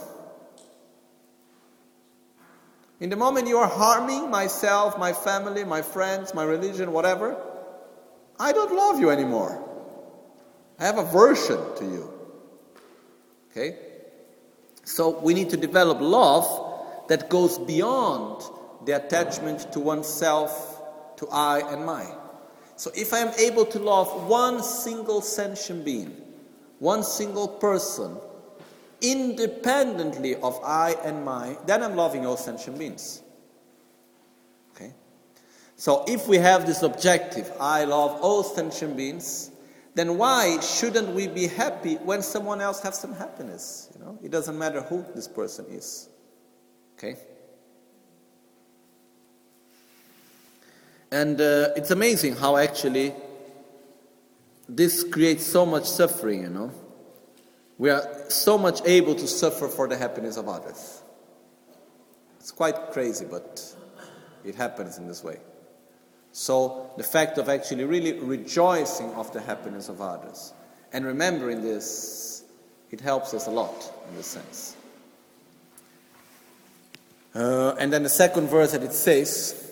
[2.99, 7.35] In the moment you are harming myself, my family, my friends, my religion, whatever,
[8.39, 9.61] I don't love you anymore.
[10.79, 12.13] I have aversion to you.
[13.51, 13.77] Okay?
[14.85, 18.43] So we need to develop love that goes beyond
[18.85, 20.81] the attachment to oneself,
[21.17, 22.22] to I and my.
[22.83, 26.17] So if I am able to love one single sentient being,
[26.79, 28.17] one single person,
[28.99, 33.21] independently of I and my, then I'm loving all sentient beings.
[34.75, 34.91] Okay?
[35.77, 39.51] So if we have this objective, I love all sentient beings,
[39.95, 43.93] then why shouldn't we be happy when someone else has some happiness?
[43.95, 46.09] You know, it doesn't matter who this person is.
[46.97, 47.15] Okay?
[51.13, 53.13] And uh, it's amazing how actually
[54.67, 56.71] this creates so much suffering, you know.
[57.77, 61.03] We are so much able to suffer for the happiness of others.
[62.39, 63.75] It's quite crazy, but
[64.43, 65.37] it happens in this way.
[66.31, 70.51] So, the fact of actually really rejoicing of the happiness of others
[70.93, 72.43] and remembering this,
[72.89, 74.75] it helps us a lot in this sense.
[77.35, 79.69] Uh, and then the second verse that it says,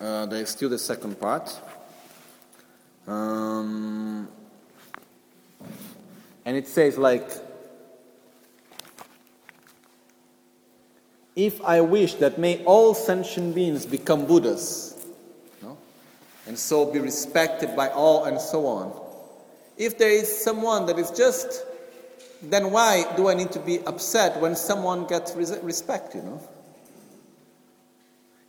[0.00, 1.60] uh, there's still the second part.
[3.06, 4.28] Um,
[6.44, 7.28] and it says, like,
[11.34, 15.06] if I wish that may all sentient beings become Buddhas,
[15.62, 15.78] no?
[16.46, 18.92] and so be respected by all and so on,
[19.76, 21.64] if there is someone that is just,
[22.42, 26.42] then why do I need to be upset when someone gets respect, you know?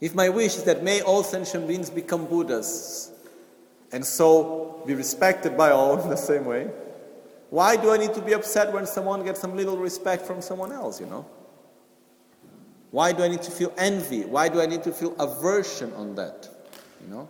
[0.02, 3.12] If my wish is that may all sentient beings become Buddhas,
[3.92, 6.70] and so be respected by all in the same way,
[7.50, 10.72] why do I need to be upset when someone gets some little respect from someone
[10.72, 11.26] else, you know?
[12.92, 14.26] Why do I need to feel envy?
[14.26, 16.48] Why do I need to feel aversion on that?
[17.02, 17.30] You know?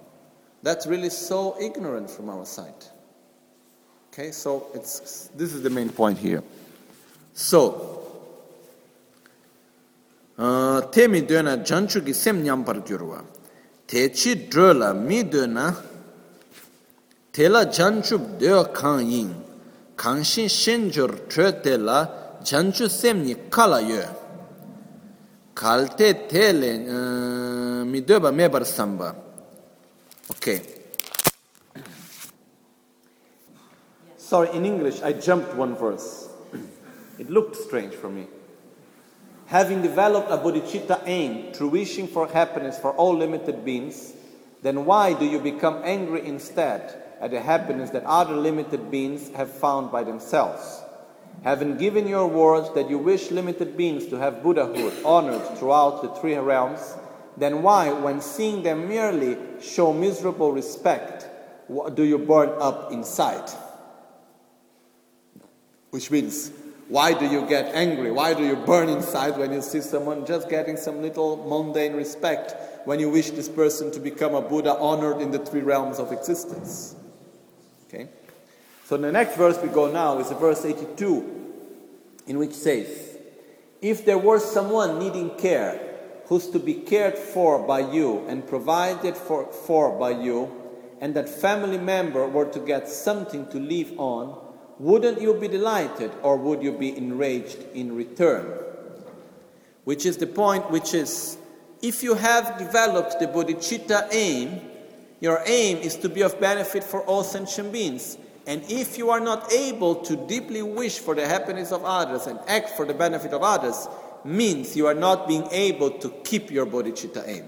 [0.62, 2.86] That's really so ignorant from our side.
[4.12, 6.44] Okay, so it's this is the main point here.
[7.34, 7.99] so
[10.82, 13.24] te mi dwe na janchu gi sem nyam nyampar gyurwa.
[13.86, 15.76] Te chi dro la mi dwe na
[17.32, 19.48] te la janchu de kan yin.
[19.96, 22.08] kan shin shen jor tre te la
[22.44, 24.04] janchu sem ni kala ye
[25.60, 29.14] Kal te te le uh, mi dwe ba me bar samba.
[30.32, 30.62] Okay.
[34.16, 36.30] Sorry, in English, I jumped one verse.
[37.20, 38.28] It looked strange for me.
[39.50, 44.14] Having developed a bodhicitta aim through wishing for happiness for all limited beings,
[44.62, 49.52] then why do you become angry instead at the happiness that other limited beings have
[49.52, 50.84] found by themselves?
[51.44, 56.10] Having given your words that you wish limited beings to have Buddhahood honored throughout the
[56.22, 56.96] three realms,
[57.36, 61.26] then why, when seeing them merely show miserable respect,
[61.96, 63.50] do you burn up inside?
[65.90, 66.52] Which means,
[66.90, 68.10] why do you get angry?
[68.10, 72.56] Why do you burn inside when you see someone just getting some little mundane respect
[72.86, 76.12] when you wish this person to become a Buddha honored in the three realms of
[76.12, 76.96] existence?
[77.88, 78.10] Okay?
[78.86, 81.54] So the next verse we go now is verse 82,
[82.26, 83.20] in which says,
[83.84, 85.80] If there were someone needing care
[86.26, 90.52] who's to be cared for by you and provided for, for by you,
[91.02, 94.49] and that family member were to get something to live on,
[94.80, 98.46] wouldn't you be delighted or would you be enraged in return?
[99.84, 101.38] Which is the point, which is
[101.82, 104.62] if you have developed the bodhicitta aim,
[105.20, 108.18] your aim is to be of benefit for all sentient beings.
[108.48, 112.40] And if you are not able to deeply wish for the happiness of others and
[112.48, 113.88] act for the benefit of others,
[114.24, 117.46] means you are not being able to keep your bodhicitta aim.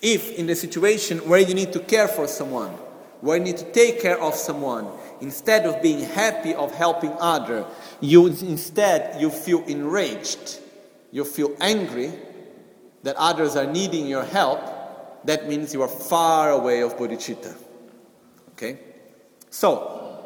[0.00, 2.70] If in the situation where you need to care for someone,
[3.20, 4.86] where you need to take care of someone,
[5.20, 7.66] instead of being happy of helping other,
[8.00, 10.60] you instead you feel enraged,
[11.10, 12.12] you feel angry
[13.02, 14.60] that others are needing your help,
[15.24, 17.54] that means you are far away of bodhicitta.
[18.52, 18.78] Okay?
[19.50, 20.24] So,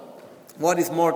[0.58, 1.12] what is more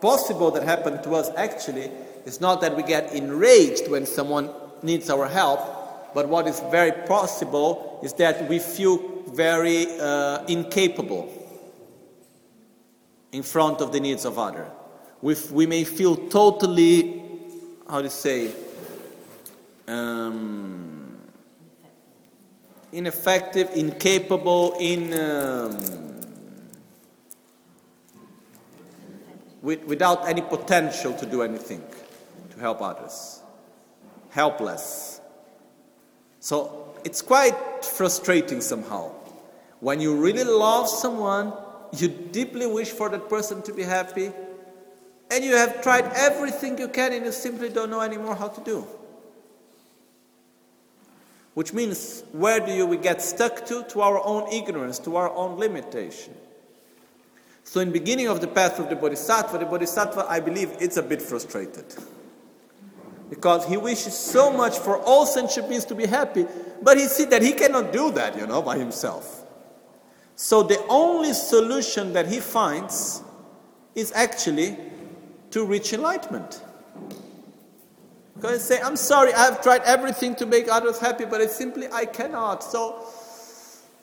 [0.00, 1.90] possible that happened to us actually
[2.24, 4.50] is not that we get enraged when someone
[4.82, 5.60] needs our help,
[6.14, 8.98] but what is very possible is that we feel
[9.28, 11.41] very uh, incapable
[13.32, 14.68] in front of the needs of others.
[15.22, 17.22] We, we may feel totally,
[17.88, 18.52] how to say,
[19.88, 21.18] um,
[22.92, 25.78] ineffective, incapable, in, um,
[29.62, 31.82] with, without any potential to do anything
[32.50, 33.40] to help others,
[34.30, 35.20] helpless.
[36.40, 39.12] So it's quite frustrating somehow.
[39.80, 41.52] When you really love someone,
[41.98, 44.32] you deeply wish for that person to be happy,
[45.30, 48.60] and you have tried everything you can and you simply don't know anymore how to
[48.62, 48.86] do.
[51.54, 53.84] Which means, where do you, we get stuck to?
[53.84, 56.34] To our own ignorance, to our own limitation.
[57.64, 61.02] So, in beginning of the path of the Bodhisattva, the Bodhisattva, I believe, it's a
[61.02, 61.84] bit frustrated.
[63.28, 66.46] Because he wishes so much for all sentient beings to be happy,
[66.82, 69.41] but he sees that he cannot do that, you know, by himself.
[70.36, 73.22] So the only solution that he finds
[73.94, 74.76] is actually
[75.50, 76.62] to reach enlightenment.
[78.34, 81.86] Because say, I'm sorry, I have tried everything to make others happy, but it's simply
[81.92, 82.64] I cannot.
[82.64, 83.06] So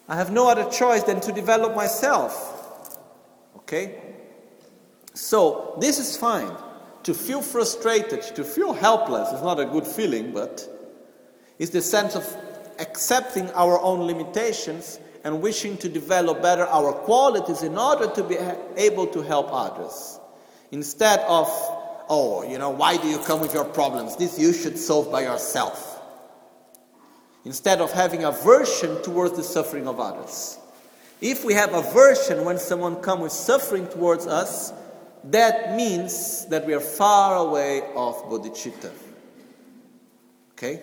[0.07, 2.97] I have no other choice than to develop myself.
[3.57, 4.01] Okay?
[5.13, 6.55] So this is fine.
[7.03, 10.67] To feel frustrated, to feel helpless is not a good feeling, but
[11.57, 12.25] it's the sense of
[12.79, 18.37] accepting our own limitations and wishing to develop better our qualities in order to be
[18.77, 20.19] able to help others.
[20.71, 21.47] Instead of,
[22.09, 24.15] oh, you know, why do you come with your problems?
[24.15, 26.01] This you should solve by yourself.
[27.45, 30.57] Instead of having aversion towards the suffering of others.
[31.21, 34.71] If we have aversion when someone comes with suffering towards us,
[35.25, 38.91] that means that we are far away of bodhicitta.
[40.53, 40.81] Okay?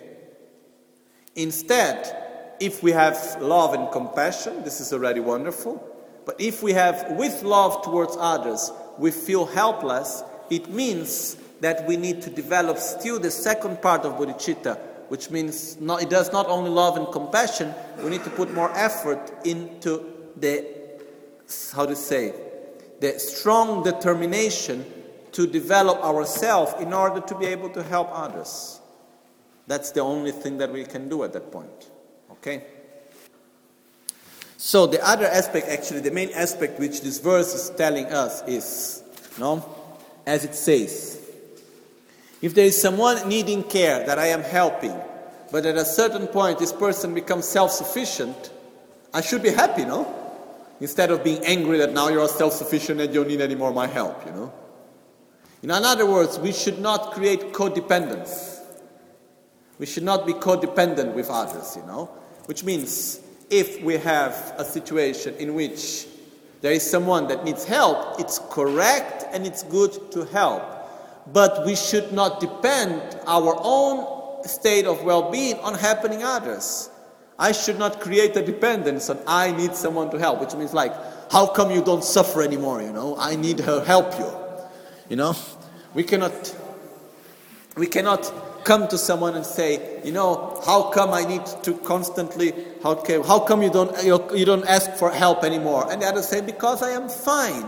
[1.35, 2.26] Instead,
[2.59, 5.83] if we have love and compassion, this is already wonderful.
[6.25, 11.97] But if we have, with love towards others, we feel helpless, it means that we
[11.97, 14.77] need to develop still the second part of bodhicitta,
[15.09, 18.71] which means not, it does not only love and compassion, we need to put more
[18.75, 20.05] effort into
[20.35, 20.65] the,
[21.73, 22.33] how to say,
[22.99, 24.85] the strong determination
[25.31, 28.79] to develop ourselves in order to be able to help others.
[29.67, 31.91] That's the only thing that we can do at that point.
[32.31, 32.63] Okay?
[34.57, 39.03] So the other aspect, actually, the main aspect which this verse is telling us is,
[39.39, 39.63] no,
[40.25, 41.17] as it says,
[42.41, 44.95] If there is someone needing care that I am helping,
[45.51, 48.51] but at a certain point this person becomes self sufficient,
[49.13, 50.13] I should be happy, no?
[50.79, 53.73] Instead of being angry that now you're self sufficient and you don't need any more
[53.73, 54.53] my help, you know?
[55.63, 58.56] In other words, we should not create codependence.
[59.79, 62.05] We should not be codependent with others, you know?
[62.45, 66.07] Which means if we have a situation in which
[66.61, 70.63] there is someone that needs help, it's correct and it's good to help.
[71.31, 76.89] But we should not depend our own state of well being on helping others.
[77.39, 80.93] I should not create a dependence on I need someone to help, which means like,
[81.31, 82.81] how come you don't suffer anymore?
[82.81, 84.31] You know, I need her help you.
[85.09, 85.35] You know,
[85.93, 86.55] we cannot,
[87.75, 88.31] we cannot
[88.67, 92.53] come to someone and say, you know, how come I need to constantly,
[92.83, 95.89] how, okay, how come you don't, you don't ask for help anymore?
[95.89, 97.65] And the other say, because I am fine.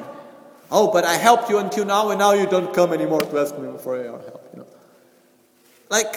[0.70, 3.58] Oh, but I helped you until now, and now you don't come anymore to ask
[3.58, 4.50] me for your help.
[4.54, 4.68] You know,
[5.90, 6.14] like,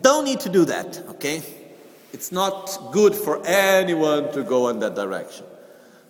[0.00, 0.98] don't need to do that.
[1.10, 1.42] Okay,
[2.12, 5.46] it's not good for anyone to go in that direction.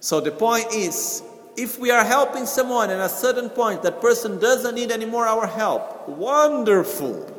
[0.00, 1.22] So the point is,
[1.56, 5.04] if we are helping someone and at a certain point, that person doesn't need any
[5.04, 6.08] more our help.
[6.08, 7.33] Wonderful.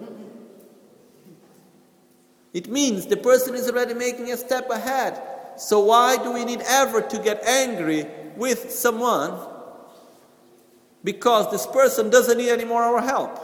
[2.55, 5.21] It means the person is already making a step ahead.
[5.57, 9.37] So why do we need ever to get angry with someone?
[11.03, 13.37] Because this person doesn't need any more our help.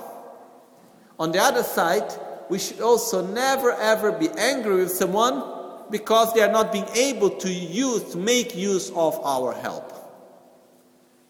[1.19, 2.09] On the other side,
[2.49, 5.43] we should also never ever be angry with someone
[5.91, 9.91] because they are not being able to use to make use of our help.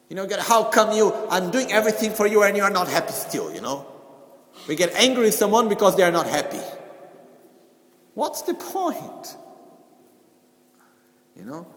[0.08, 2.88] You know, get how come you I'm doing everything for you and you are not
[2.88, 3.88] happy still, you know?
[4.68, 6.62] We get angry with someone because they are not happy.
[8.14, 9.38] What's the point?
[11.36, 11.68] You know?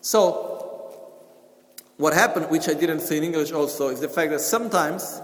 [0.00, 0.62] So,
[1.96, 5.20] what happened, which I didn't say in English also, is the fact that sometimes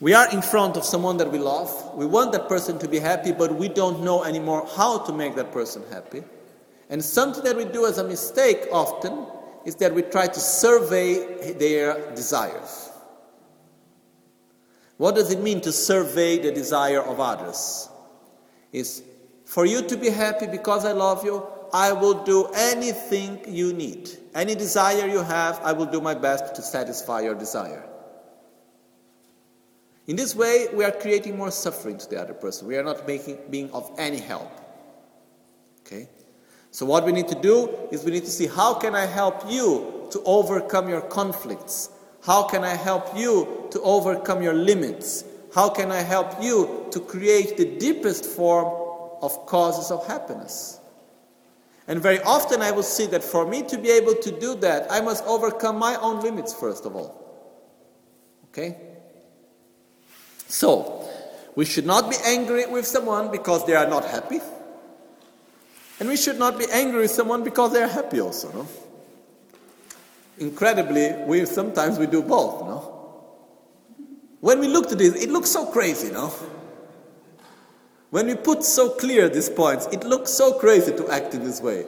[0.00, 2.98] we are in front of someone that we love, we want that person to be
[2.98, 6.24] happy, but we don't know anymore how to make that person happy.
[6.88, 9.26] And something that we do as a mistake often
[9.66, 12.90] is that we try to survey their desires.
[14.96, 17.88] What does it mean to survey the desire of others?
[18.72, 19.02] Is
[19.50, 24.08] for you to be happy because I love you, I will do anything you need.
[24.32, 27.84] Any desire you have, I will do my best to satisfy your desire.
[30.06, 32.68] In this way, we are creating more suffering to the other person.
[32.68, 34.52] We are not making, being of any help.
[35.80, 36.08] Okay?
[36.70, 39.50] So what we need to do is we need to see how can I help
[39.50, 41.90] you to overcome your conflicts?
[42.22, 45.24] How can I help you to overcome your limits?
[45.52, 48.89] How can I help you to create the deepest form
[49.22, 50.80] of causes of happiness.
[51.86, 54.90] And very often I will see that for me to be able to do that,
[54.90, 57.20] I must overcome my own limits first of all.
[58.46, 58.76] Okay?
[60.46, 61.08] So,
[61.54, 64.40] we should not be angry with someone because they are not happy.
[65.98, 68.66] And we should not be angry with someone because they are happy also, no?
[70.38, 72.96] Incredibly, we sometimes we do both, no?
[74.40, 76.32] When we look at this, it looks so crazy, no?
[78.10, 81.60] When we put so clear these points, it looks so crazy to act in this
[81.60, 81.84] way.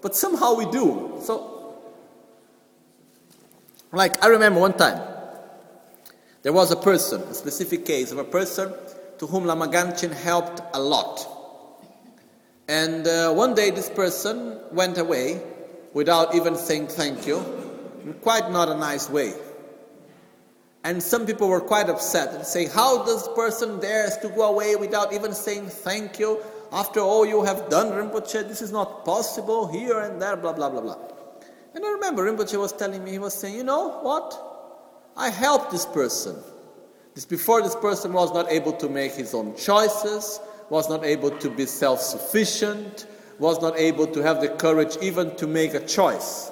[0.00, 1.20] But somehow we do.
[1.22, 1.76] So,
[3.92, 5.02] like, I remember one time,
[6.42, 8.72] there was a person, a specific case of a person
[9.18, 11.26] to whom Lama Gangchen helped a lot.
[12.66, 15.42] And uh, one day this person went away
[15.92, 17.44] without even saying thank you,
[18.04, 19.34] in quite not a nice way.
[20.82, 24.42] And some people were quite upset and saying, How does this person dares to go
[24.42, 26.40] away without even saying thank you?
[26.72, 30.70] After all you have done, Rinpoche, this is not possible here and there, blah, blah,
[30.70, 30.98] blah, blah.
[31.74, 34.46] And I remember Rinpoche was telling me, he was saying, You know what?
[35.16, 36.36] I helped this person.
[37.14, 41.30] This before this person was not able to make his own choices, was not able
[41.30, 43.06] to be self sufficient,
[43.38, 46.50] was not able to have the courage even to make a choice.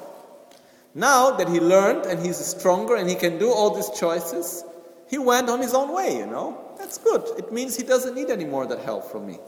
[0.94, 4.64] Now that he learned and he's stronger and he can do all these choices,
[5.08, 6.74] he went on his own way, you know.
[6.78, 7.24] That's good.
[7.38, 9.38] It means he doesn't need any more that help from me.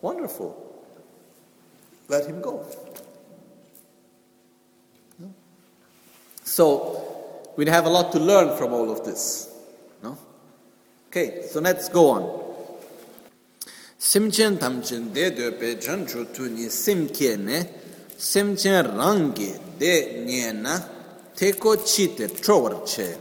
[0.00, 0.56] Wonderful.
[2.08, 2.66] Let him go.
[6.44, 9.54] So, we have a lot to learn from all of this.
[10.02, 10.16] No?
[11.08, 12.48] Okay, so let's go on.
[13.98, 16.68] Simchen tamchen de de pe chan chu tu ni
[17.36, 17.68] ne
[18.18, 20.78] simchen rangi de nye na
[21.36, 23.16] teko trowar che.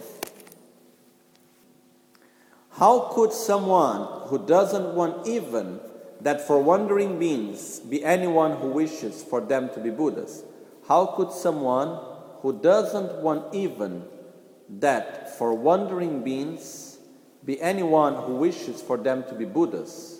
[2.72, 5.80] How could someone who doesn't want even
[6.22, 10.44] that for wandering beings be anyone who wishes for them to be Buddhas?
[10.88, 12.00] How could someone
[12.42, 14.04] who doesn't want even
[14.70, 16.98] that for wandering beings
[17.46, 20.17] be anyone who wishes for them to be Buddhas.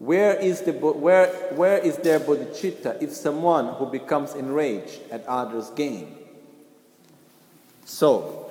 [0.00, 5.68] Where is, the, where, where is their bodhicitta if someone who becomes enraged at others'
[5.76, 6.16] gain?
[7.84, 8.50] So,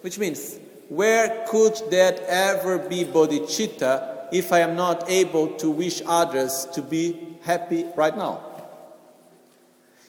[0.00, 6.02] which means, where could that ever be bodhicitta if I am not able to wish
[6.04, 8.42] others to be happy right now?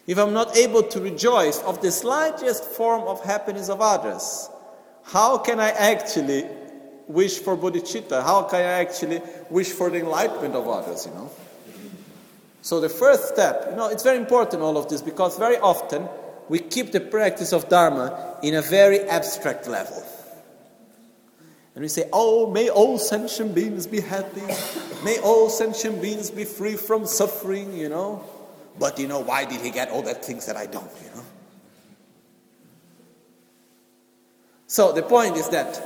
[0.07, 4.49] If I'm not able to rejoice of the slightest form of happiness of others,
[5.03, 6.45] how can I actually
[7.09, 8.23] wish for bodhicitta?
[8.23, 11.29] How can I actually wish for the enlightenment of others, you know?
[12.61, 16.07] So the first step, you know, it's very important all of this because very often
[16.47, 20.03] we keep the practice of Dharma in a very abstract level.
[21.75, 24.41] And we say, oh, may all sentient beings be happy.
[25.03, 28.23] May all sentient beings be free from suffering, you know.
[28.77, 31.25] But, you know, why did he get all the things that I don't, you know?
[34.67, 35.81] So the point is that,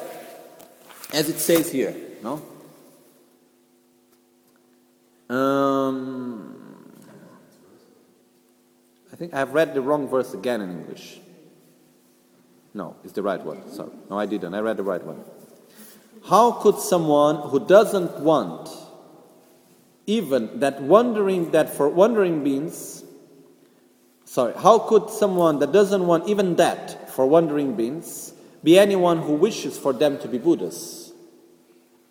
[1.13, 2.41] as it says here, no?
[5.29, 6.91] Um,
[9.11, 11.19] I think I've read the wrong verse again in English.
[12.73, 13.71] No, it's the right one.
[13.71, 13.91] Sorry.
[14.09, 14.53] No, I didn't.
[14.53, 15.23] I read the right one.
[16.25, 18.69] How could someone who doesn't want
[20.05, 23.03] even that wondering that for wandering beings
[24.25, 28.33] sorry how could someone that doesn't want even that for wandering beings
[28.63, 31.02] be anyone who wishes for them to be buddhas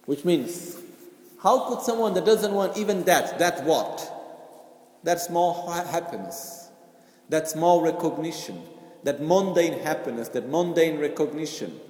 [0.07, 0.76] which means
[1.42, 4.09] how could someone that doesn't want even that that what
[5.03, 6.68] that small happiness
[7.28, 8.62] that small recognition
[9.05, 11.80] that mundane happiness that mundane recognition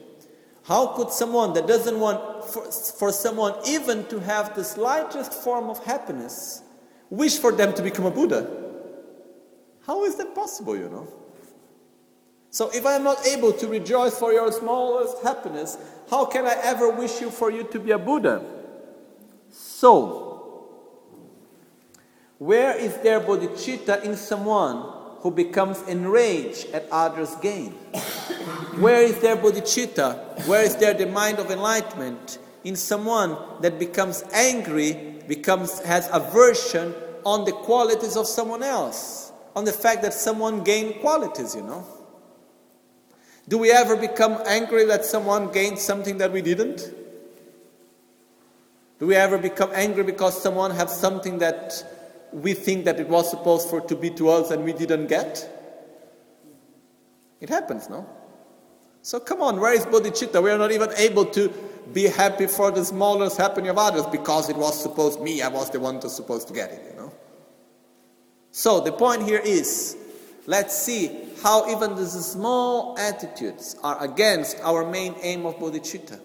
[0.65, 5.69] how could someone that doesn't want for, for someone even to have the slightest form
[5.69, 6.63] of happiness
[7.11, 8.49] wish for them to become a Buddha?
[9.87, 11.09] How is that possible, you know?
[12.53, 15.79] So if I am not able to rejoice for your smallest happiness,
[16.11, 18.45] how can I ever wish you for you to be a Buddha?
[19.51, 20.69] So,
[22.37, 24.85] where is there bodhicitta in someone
[25.21, 27.71] who becomes enraged at others' gain?
[28.81, 30.47] Where is their bodhicitta?
[30.47, 36.95] Where is there the mind of enlightenment in someone that becomes angry, becomes has aversion
[37.25, 41.87] on the qualities of someone else, on the fact that someone gained qualities, you know?
[43.49, 46.93] Do we ever become angry that someone gained something that we didn't?
[48.99, 51.85] Do we ever become angry because someone has something that
[52.33, 55.49] we think that it was supposed for to be to us and we didn't get?
[57.41, 58.09] It happens, no?
[59.03, 60.41] So come on, where is bodhicitta?
[60.41, 61.49] We are not even able to
[61.93, 65.69] be happy for the smallest happening of others because it was supposed me, I was
[65.71, 67.13] the one that's supposed to get it, you know?
[68.53, 69.97] So the point here is
[70.47, 71.11] let's see
[71.43, 76.19] how even these small attitudes are against our main aim of bodhicitta.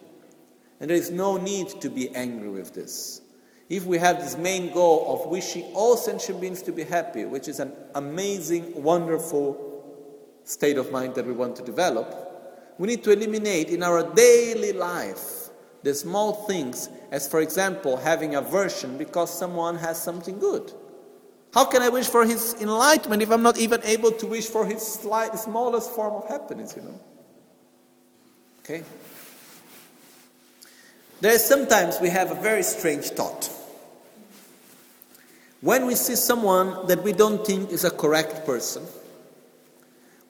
[0.80, 3.22] And there is no need to be angry with this.
[3.70, 7.47] If we have this main goal of wishing all sentient beings to be happy, which
[7.47, 9.63] is an amazing, wonderful
[10.45, 12.28] state of mind that we want to develop,
[12.78, 15.49] we need to eliminate in our daily life
[15.84, 20.72] the small things, as for example, having aversion because someone has something good.
[21.54, 24.66] How can I wish for his enlightenment if I'm not even able to wish for
[24.66, 27.00] his slight, smallest form of happiness, you know?
[28.60, 28.84] Okay?
[31.22, 33.50] There is sometimes we have a very strange thought.
[35.62, 38.84] When we see someone that we don't think is a correct person,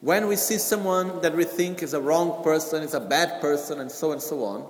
[0.00, 3.80] when we see someone that we think is a wrong person, is a bad person,
[3.80, 4.66] and so and so on,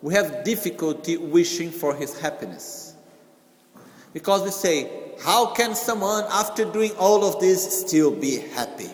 [0.00, 2.91] we have difficulty wishing for his happiness.
[4.12, 4.90] Because we say,
[5.22, 8.90] how can someone, after doing all of this, still be happy?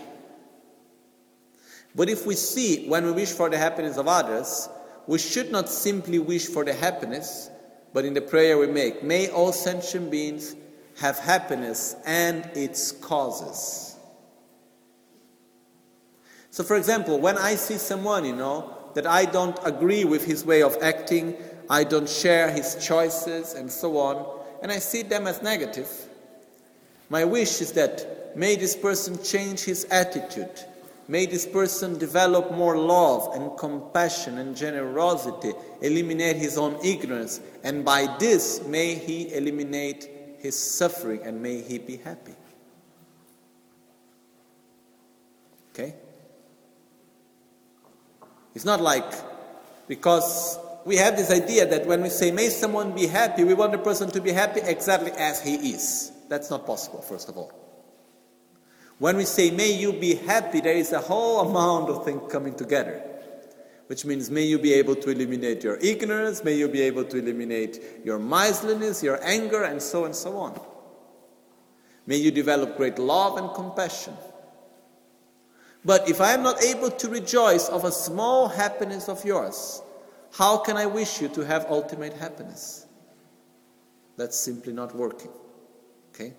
[1.95, 4.69] But if we see, when we wish for the happiness of others,
[5.07, 7.51] we should not simply wish for the happiness,
[7.93, 10.55] but in the prayer we make, may all sentient beings
[11.01, 13.97] have happiness and its causes.
[16.51, 20.45] So, for example, when I see someone, you know, that I don't agree with his
[20.45, 21.37] way of acting,
[21.71, 25.89] I don't share his choices, and so on, and I see them as negative,
[27.11, 30.65] my wish is that may this person change his attitude,
[31.09, 37.85] may this person develop more love and compassion and generosity, eliminate his own ignorance, and
[37.85, 42.35] by this may he eliminate his suffering and may he be happy.
[45.73, 45.95] Okay?
[48.55, 49.13] It's not like
[49.87, 53.73] because we have this idea that when we say may someone be happy, we want
[53.73, 56.13] the person to be happy exactly as he is.
[56.31, 57.53] That's not possible, first of all.
[58.99, 62.55] When we say may you be happy, there is a whole amount of things coming
[62.55, 63.03] together.
[63.89, 67.19] Which means, may you be able to eliminate your ignorance, may you be able to
[67.19, 70.59] eliminate your miserliness, your anger, and so and so on.
[72.07, 74.15] May you develop great love and compassion.
[75.85, 79.83] But if I am not able to rejoice of a small happiness of yours,
[80.33, 82.87] How can I wish you to have ultimate happiness?
[84.17, 85.31] That's simply not working.
[86.11, 86.35] Okay?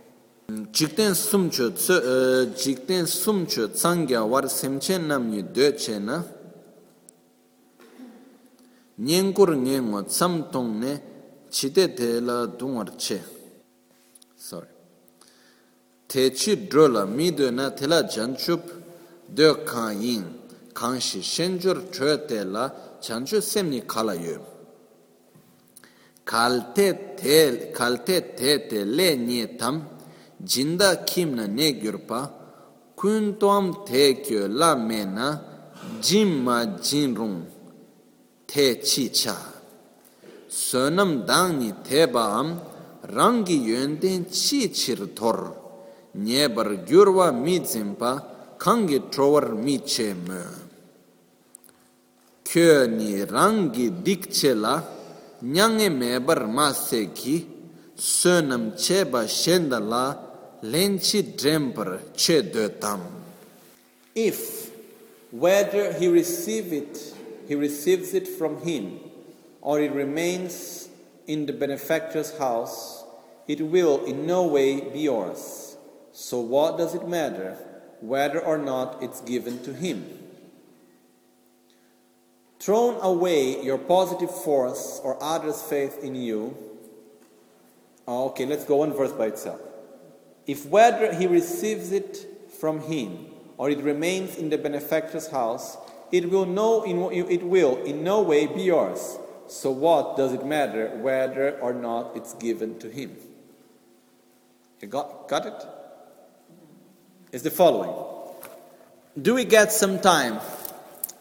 [0.72, 6.24] Jikten sumcho e, jikten sumchu tsangya war semchen nam ni de che na
[8.98, 11.02] nyengur nyengo tsamtong ne
[11.50, 13.22] chide de la dungwar che
[14.36, 14.68] sorry
[16.08, 18.74] te chi dro la mi de na te la jan chup
[19.28, 20.26] de kan yin
[20.74, 24.38] kan shi shenjur chö te la chanchu semni kala yu.
[26.24, 29.76] Kalte te, kalte te te le nye tam,
[30.44, 32.22] jinda kim na ne gyurpa,
[32.96, 35.28] kun tuam te kyo la me na,
[36.02, 37.46] jim ma jin rung,
[38.46, 39.38] te chi cha.
[40.50, 42.50] Sönam dang ni te ba am,
[43.16, 45.40] rangi yönden chi chir tor,
[46.14, 48.12] nye bar gyurwa mi zimpa,
[48.58, 50.69] kangi trowar mi che mö.
[52.50, 54.82] Kyo ni rangi dik che la
[55.42, 57.48] nyange me bar ma se ki
[59.92, 60.06] la
[61.36, 62.42] dremper che
[62.80, 63.02] tam
[64.16, 64.72] if
[65.32, 67.14] whether he receive it
[67.48, 69.00] he receives it from him
[69.62, 70.90] or it remains
[71.28, 73.04] in the benefactor's house
[73.48, 75.76] it will in no way be yours.
[76.12, 77.58] So what does it matter
[78.00, 80.19] whether or not it's given to him
[82.60, 86.58] thrown away your positive force or others faith in you
[88.08, 89.62] oh, okay let's go one verse by itself
[90.46, 92.26] if whether he receives it
[92.60, 93.28] from him
[93.60, 95.78] or it remains in the benefactor's house,
[96.14, 99.20] it will, no, it will in no way be yours.
[99.48, 103.18] So, what does it matter whether or not it's given to him?
[104.82, 105.66] You got, got it?
[107.34, 107.94] It's the following
[109.22, 110.40] Do we get some time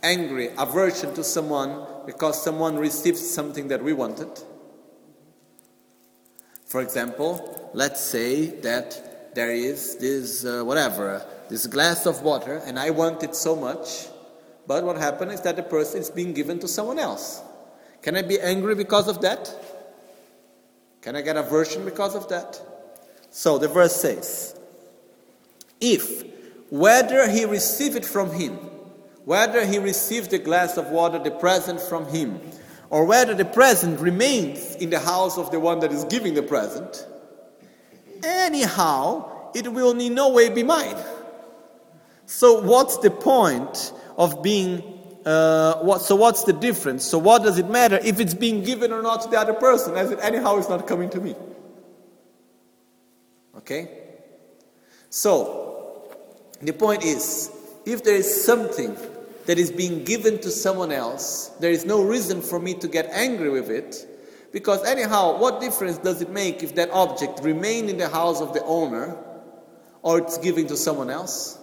[0.02, 4.30] angry, aversion to someone because someone received something that we wanted?
[6.66, 12.78] For example, let's say that there is this, uh, whatever, this glass of water, and
[12.78, 14.08] I want it so much,
[14.66, 17.40] but what happened is that the person is being given to someone else.
[18.02, 19.50] Can I be angry because of that?
[21.00, 22.60] Can I get aversion because of that?
[23.30, 24.58] So the verse says,
[25.80, 26.24] if
[26.70, 28.58] whether he received it from him,
[29.28, 32.40] whether he received the glass of water, the present from him,
[32.88, 36.42] or whether the present remains in the house of the one that is giving the
[36.42, 37.06] present,
[38.24, 40.96] anyhow, it will in no way be mine.
[42.24, 44.82] So, what's the point of being?
[45.26, 47.04] Uh, what, so, what's the difference?
[47.04, 49.94] So, what does it matter if it's being given or not to the other person,
[49.94, 51.36] as it anyhow is not coming to me?
[53.58, 53.90] Okay?
[55.10, 56.16] So,
[56.62, 57.52] the point is
[57.84, 58.96] if there is something
[59.48, 63.06] that is being given to someone else, there is no reason for me to get
[63.06, 64.06] angry with it
[64.52, 68.52] because, anyhow, what difference does it make if that object remain in the house of
[68.52, 69.16] the owner
[70.02, 71.58] or it's given to someone else?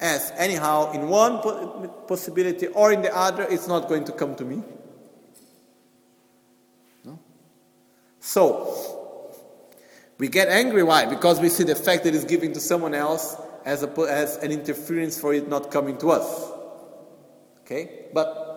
[0.00, 4.44] As, anyhow, in one possibility or in the other, it's not going to come to
[4.46, 4.62] me.
[7.04, 7.18] No?
[8.18, 9.36] So,
[10.16, 10.82] we get angry.
[10.82, 11.04] Why?
[11.04, 14.52] Because we see the fact that it's given to someone else as, a, as an
[14.52, 16.59] interference for it not coming to us.
[17.70, 18.06] Okay?
[18.12, 18.48] But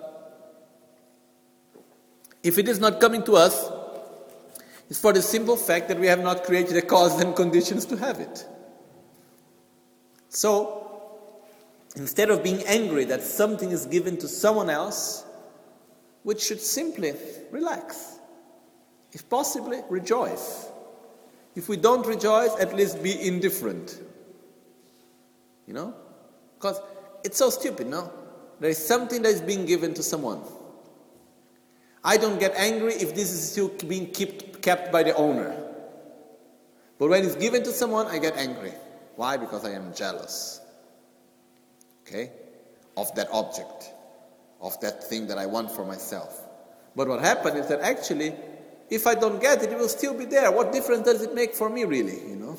[2.41, 3.69] if it is not coming to us,
[4.89, 7.97] it's for the simple fact that we have not created the causes and conditions to
[7.97, 8.45] have it.
[10.29, 11.01] So,
[11.95, 15.23] instead of being angry that something is given to someone else,
[16.23, 17.13] we should simply
[17.51, 18.17] relax.
[19.11, 20.67] If possibly, rejoice.
[21.55, 24.01] If we don't rejoice, at least be indifferent.
[25.67, 25.93] You know?
[26.55, 26.81] Because
[27.23, 28.11] it's so stupid, no?
[28.63, 30.39] There is something that is being given to someone.
[32.01, 35.53] I don't get angry if this is still being kept, kept by the owner.
[36.97, 38.71] But when it's given to someone, I get angry.
[39.17, 39.35] Why?
[39.35, 40.61] Because I am jealous.
[42.07, 42.31] Okay?
[42.95, 43.91] Of that object,
[44.61, 46.41] of that thing that I want for myself.
[46.95, 48.33] But what happened is that actually,
[48.89, 50.49] if I don't get it, it will still be there.
[50.53, 52.17] What difference does it make for me, really?
[52.29, 52.57] You know?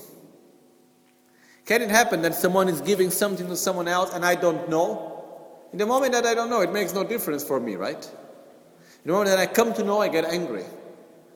[1.65, 5.14] Can it happen that someone is giving something to someone else and I don't know?
[5.75, 7.99] In the moment that I don't know, it makes no difference for me, right?
[7.99, 10.62] In the moment that I come to know, I get angry.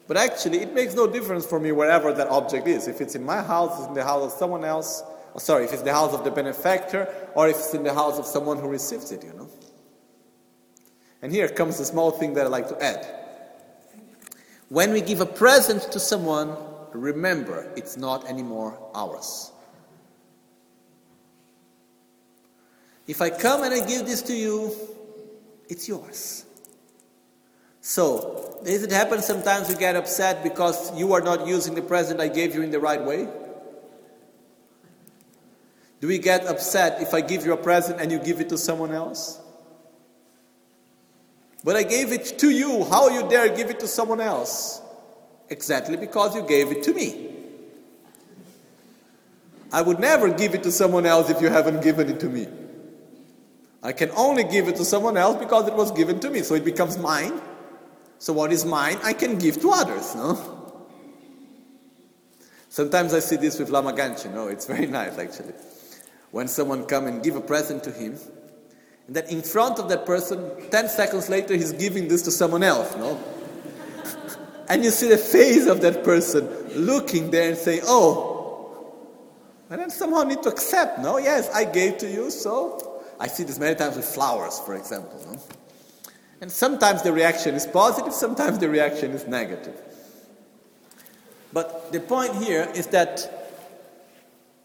[0.07, 2.86] But actually, it makes no difference for me wherever that object is.
[2.86, 5.03] If it's in my house, it's in the house of someone else.
[5.34, 8.16] Or sorry, if it's the house of the benefactor, or if it's in the house
[8.16, 9.49] of someone who receives it, you know.
[11.20, 13.09] And here comes a small thing that I like to add.
[14.68, 16.57] When we give a present to someone,
[16.93, 19.51] remember it's not anymore ours.
[23.09, 24.71] If I come and I give this to you,
[25.69, 26.45] it's yours.
[27.81, 32.21] So, does it happen sometimes we get upset because you are not using the present
[32.21, 33.27] I gave you in the right way?
[36.01, 38.59] Do we get upset if I give you a present and you give it to
[38.59, 39.41] someone else?
[41.65, 42.85] But I gave it to you.
[42.85, 44.83] How you dare give it to someone else?
[45.49, 47.31] Exactly because you gave it to me.
[49.73, 52.49] I would never give it to someone else if you haven't given it to me.
[53.89, 56.43] I can only give it to someone else because it was given to me.
[56.43, 57.41] So it becomes mine.
[58.18, 60.36] So what is mine, I can give to others, no?
[62.68, 64.49] Sometimes I see this with Lama Gangchen, no?
[64.49, 65.55] It's very nice actually
[66.30, 68.18] when someone come and give a present to him,
[69.07, 72.62] and then in front of that person, 10 seconds later, he's giving this to someone
[72.62, 73.18] else, no?
[74.68, 78.34] and you see the face of that person looking there and saying, oh,
[79.70, 81.16] and then somehow need to accept, no?
[81.16, 82.88] Yes, I gave to you, so
[83.21, 85.41] I see this many times with flowers, for example, no?
[86.41, 89.81] And sometimes the reaction is positive, sometimes the reaction is negative.
[91.53, 93.35] But the point here is that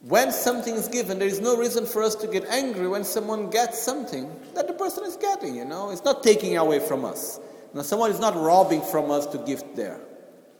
[0.01, 3.49] when something is given, there is no reason for us to get angry when someone
[3.49, 5.91] gets something that the person is getting, you know.
[5.91, 7.39] It's not taking away from us.
[7.73, 9.99] Now, someone is not robbing from us to give there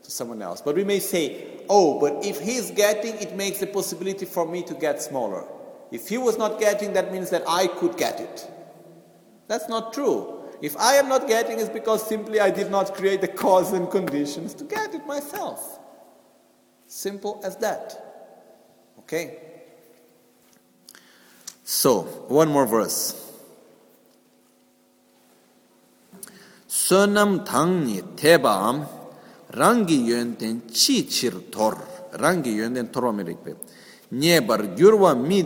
[0.02, 0.62] to someone else.
[0.62, 4.64] But we may say, oh, but if he's getting, it makes the possibility for me
[4.64, 5.46] to get smaller.
[5.94, 8.50] If he was not getting, that means that I could get it.
[9.48, 10.42] That's not true.
[10.60, 13.92] If I am not getting, it's because simply I did not create the cause and
[13.92, 15.80] conditions to get it myself.
[16.88, 17.94] Simple as that.
[19.00, 19.38] Okay?
[21.64, 23.20] So, one more verse.
[26.68, 28.88] Sonam tangni tebam
[29.52, 31.76] rangi yönden chi chir tor
[32.14, 33.56] rangi yönden toromerikpe
[34.14, 35.44] nyebar gyurwa mi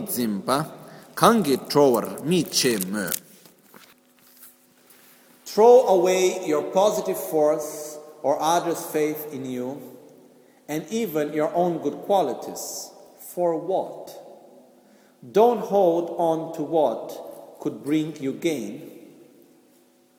[1.14, 2.78] kangi trower mi che
[5.44, 9.80] Throw away your positive force or others' faith in you
[10.68, 14.12] and even your own good qualities for what?
[15.32, 18.90] Don't hold on to what could bring you gain.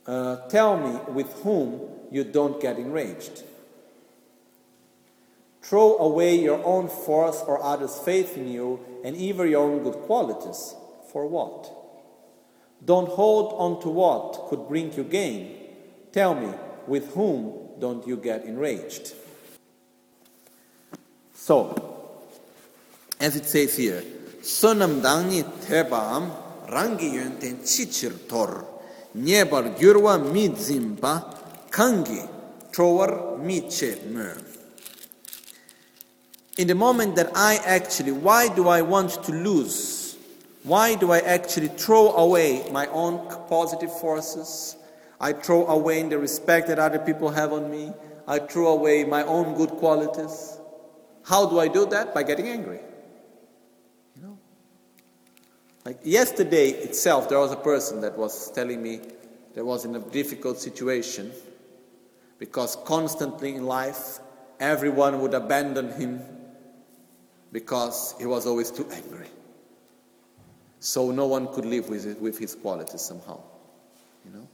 [0.06, 1.80] Uh, tell me with whom
[2.12, 3.44] you don't get enraged.
[5.70, 10.02] Throw away your own force or others' faith in you and even your own good
[10.10, 10.74] qualities.
[11.14, 11.70] For what?
[12.84, 15.56] Don't hold on to what could bring you gain.
[16.12, 16.50] Tell me,
[16.88, 19.14] with whom don't you get enraged?
[21.36, 21.78] So,
[23.20, 24.02] as it says here,
[24.42, 26.32] sonam dangi tebam
[26.66, 28.66] rangi yönten chichir tor,
[29.16, 31.38] nyebar gyurwa mi zimba
[31.70, 32.28] kangi
[32.72, 33.62] trowar mi
[34.12, 34.49] mer.
[36.60, 40.18] In the moment that I actually, why do I want to lose?
[40.64, 44.76] Why do I actually throw away my own positive forces?
[45.22, 47.94] I throw away the respect that other people have on me.
[48.28, 50.60] I throw away my own good qualities.
[51.24, 52.14] How do I do that?
[52.14, 52.82] By getting angry.
[54.18, 54.38] You know?
[55.86, 59.00] Like yesterday itself, there was a person that was telling me
[59.56, 61.32] that was in a difficult situation
[62.38, 64.20] because constantly in life,
[64.60, 66.20] everyone would abandon him
[67.52, 69.28] because he was always too angry.
[70.80, 73.42] So no one could live with, it, with his qualities somehow.
[74.26, 74.48] You know?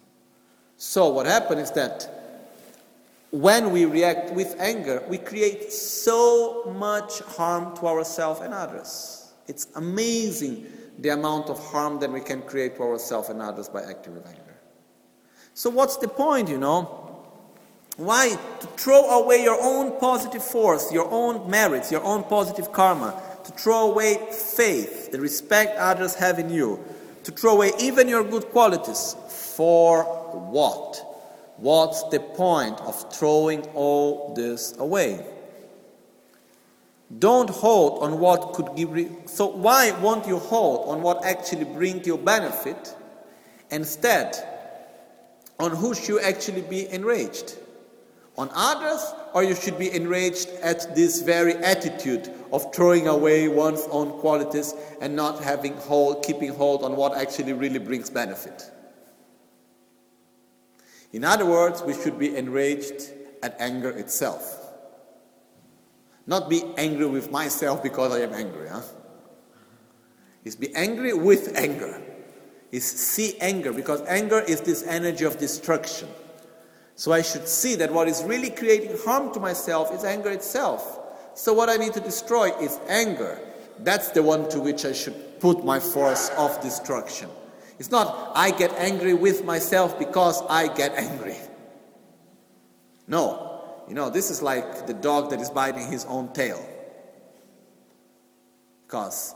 [0.78, 2.10] So what happened is that
[3.32, 9.34] when we react with anger, we create so much harm to ourselves and others.
[9.48, 10.66] It's amazing
[11.00, 14.26] the amount of harm that we can create to ourselves and others by acting with
[14.26, 14.42] anger.
[15.54, 17.05] So, what's the point, you know?
[17.98, 23.22] Why to throw away your own positive force, your own merits, your own positive karma,
[23.46, 26.84] to throw away faith, the respect others have in you,
[27.24, 29.16] to throw away even your good qualities.
[29.30, 31.02] For what?
[31.58, 35.26] What's the point of throwing all this away?
[37.20, 38.92] Don't hold on what could give.
[38.92, 42.94] Re- so why won't you hold on what actually bring you benefit,
[43.72, 44.36] instead,
[45.60, 47.56] on who should actually be enraged?
[48.38, 53.86] On others, or you should be enraged at this very attitude of throwing away one's
[53.92, 58.70] own qualities and not having hold, keeping hold on what actually really brings benefit.
[61.14, 63.10] In other words, we should be enraged
[63.42, 64.62] at anger itself.
[66.28, 68.68] Not be angry with myself because I am angry.
[68.68, 68.82] Huh?
[70.44, 72.02] Is be angry with anger.
[72.72, 76.10] is see anger, because anger is this energy of destruction.
[76.96, 81.00] So I should see that what is really creating harm to myself is anger itself.
[81.34, 83.38] So what I need to destroy is anger.
[83.80, 87.30] That's the one to which I should put my force of destruction.
[87.78, 91.36] It's not I get angry with myself because I get angry.
[93.08, 93.52] No.
[93.88, 96.66] You know, this is like the dog that is biting his own tail.
[98.88, 99.36] Because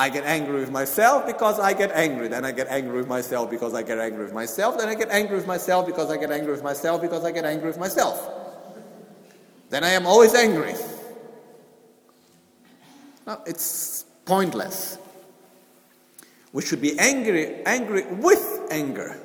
[0.00, 2.28] I get angry with myself because I get angry.
[2.28, 4.78] Then I get angry with myself because I get angry with myself.
[4.78, 7.44] Then I get angry with myself because I get angry with myself because I get
[7.44, 8.26] angry with myself.
[9.68, 10.72] Then I am always angry.
[13.26, 14.96] No, it's pointless.
[16.54, 19.20] We should be angry, angry with anger.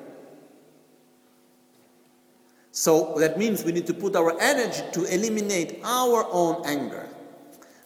[2.73, 7.07] So that means we need to put our energy to eliminate our own anger.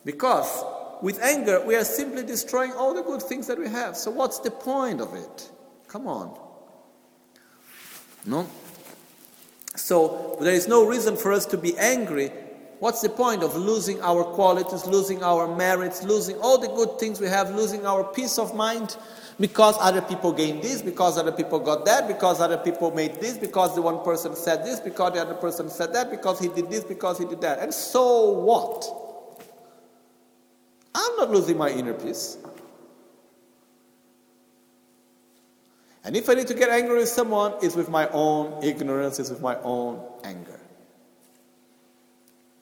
[0.03, 0.65] Because
[1.01, 3.95] with anger, we are simply destroying all the good things that we have.
[3.95, 5.51] So what's the point of it?
[5.87, 6.37] Come on.
[8.25, 8.49] No?
[9.75, 12.31] So there is no reason for us to be angry.
[12.79, 17.19] What's the point of losing our qualities, losing our merits, losing all the good things
[17.19, 18.95] we have, losing our peace of mind
[19.39, 23.37] because other people gained this, because other people got that, because other people made this,
[23.37, 26.69] because the one person said this, because the other person said that, because he did
[26.69, 27.59] this, because he did that.
[27.59, 28.85] And so what?
[30.93, 32.37] I'm not losing my inner peace.
[36.03, 39.29] And if I need to get angry with someone, it's with my own ignorance, it's
[39.29, 40.59] with my own anger.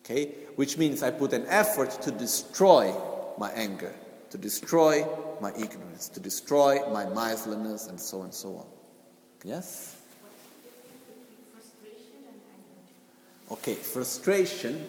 [0.04, 0.34] Okay?
[0.56, 2.94] Which means I put an effort to destroy
[3.38, 3.94] my anger,
[4.32, 5.06] to destroy
[5.40, 8.66] my ignorance, to destroy my miserliness, and so on and so on.
[9.44, 9.96] Yes?
[13.52, 14.86] Okay, frustration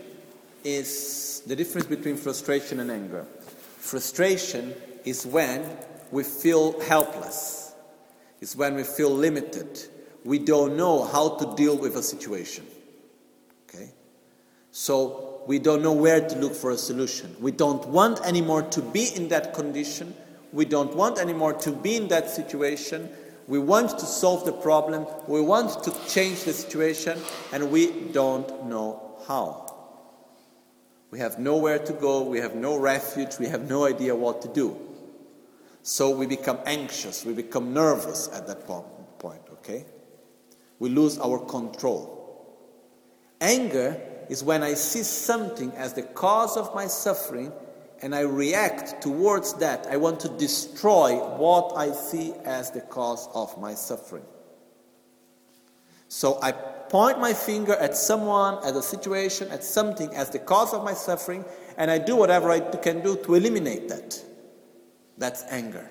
[0.65, 3.27] is the difference between frustration and anger.
[3.79, 5.65] Frustration is when
[6.11, 7.73] we feel helpless,
[8.41, 9.81] it's when we feel limited.
[10.25, 12.67] We don't know how to deal with a situation.
[13.69, 13.91] Okay?
[14.71, 17.35] So we don't know where to look for a solution.
[17.41, 20.15] We don't want anymore to be in that condition.
[20.53, 23.09] We don't want anymore to be in that situation.
[23.47, 25.07] We want to solve the problem.
[25.27, 27.19] We want to change the situation,
[27.53, 29.68] and we don't know how.
[31.11, 34.49] We have nowhere to go, we have no refuge, we have no idea what to
[34.49, 34.77] do.
[35.83, 39.87] So we become anxious, we become nervous at that point, okay?
[40.79, 42.19] We lose our control.
[43.41, 47.53] Anger is when I see something as the cause of my suffering
[48.03, 49.87] and I react towards that.
[49.87, 54.25] I want to destroy what I see as the cause of my suffering.
[56.09, 56.53] So I
[56.91, 60.95] point my finger at someone, at a situation, at something as the cause of my
[60.95, 61.45] suffering,
[61.77, 64.23] and I do whatever I can do to eliminate that.
[65.17, 65.89] That's anger.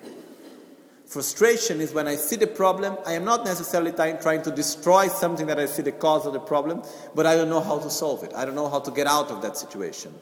[1.06, 5.46] Frustration is when I see the problem, I am not necessarily trying to destroy something
[5.46, 6.82] that I see the cause of the problem,
[7.14, 8.32] but I don't know how to solve it.
[8.34, 10.14] I don't know how to get out of that situation.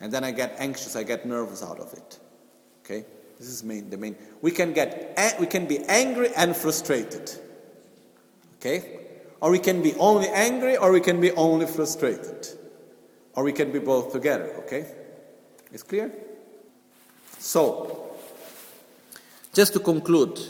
[0.00, 2.18] And then I get anxious, I get nervous out of it.
[2.84, 3.04] Okay?
[3.38, 4.16] This is main, the main.
[4.40, 7.30] We can get we can be angry and frustrated.
[8.56, 9.03] Okay?
[9.44, 12.48] Or we can be only angry or we can be only frustrated.
[13.34, 14.86] Or we can be both together, okay?
[15.70, 16.10] It's clear?
[17.36, 18.16] So,
[19.52, 20.40] just to conclude,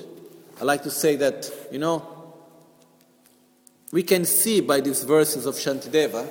[0.60, 2.06] I like to say that, you know,
[3.90, 6.28] we can see by these verses of Shantideva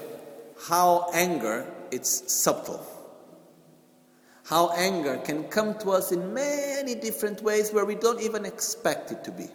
[0.69, 2.87] how anger is subtle.
[4.45, 9.11] How anger can come to us in many different ways where we don't even expect
[9.11, 9.49] it to be.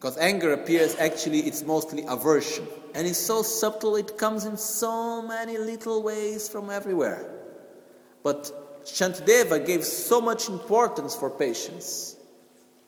[0.00, 2.66] Because anger appears actually, it's mostly aversion.
[2.94, 7.30] And it's so subtle, it comes in so many little ways from everywhere.
[8.22, 8.50] But
[8.86, 12.16] Shantideva gave so much importance for patience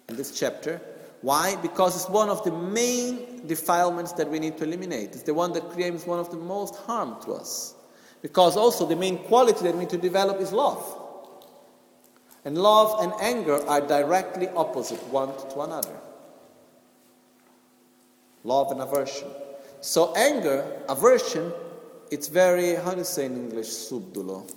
[0.09, 0.81] in this chapter.
[1.21, 1.57] Why?
[1.57, 5.11] Because it's one of the main defilements that we need to eliminate.
[5.11, 7.75] It's the one that creates one of the most harm to us.
[8.23, 10.83] Because also the main quality that we need to develop is love.
[12.47, 16.01] And love and anger are directly opposite one to another
[18.45, 19.29] love and aversion.
[19.81, 21.53] So anger, aversion,
[22.11, 24.51] it's very, how do you say in English, subdulo?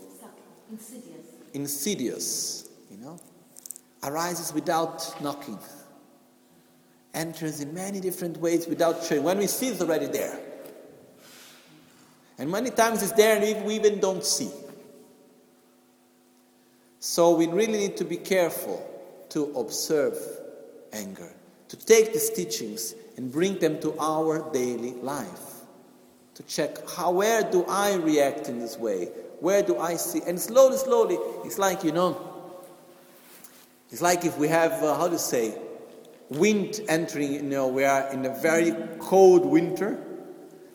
[0.71, 1.05] Insidious.
[1.53, 3.19] Insidious, you know?
[4.03, 5.59] Arises without knocking.
[7.13, 9.23] Enters in many different ways without showing.
[9.23, 10.37] When we see it's already there.
[12.37, 14.49] And many times it's there and we even don't see.
[16.99, 18.85] So we really need to be careful
[19.29, 20.17] to observe
[20.91, 21.31] anger,
[21.69, 25.53] to take these teachings and bring them to our daily life.
[26.35, 29.05] To check how, where do I react in this way?
[29.39, 30.21] Where do I see?
[30.27, 32.35] And slowly, slowly, it's like, you know,
[33.91, 35.57] It's like if we have, uh, how to say,
[36.29, 39.97] wind entering, you know, we are in a very cold winter.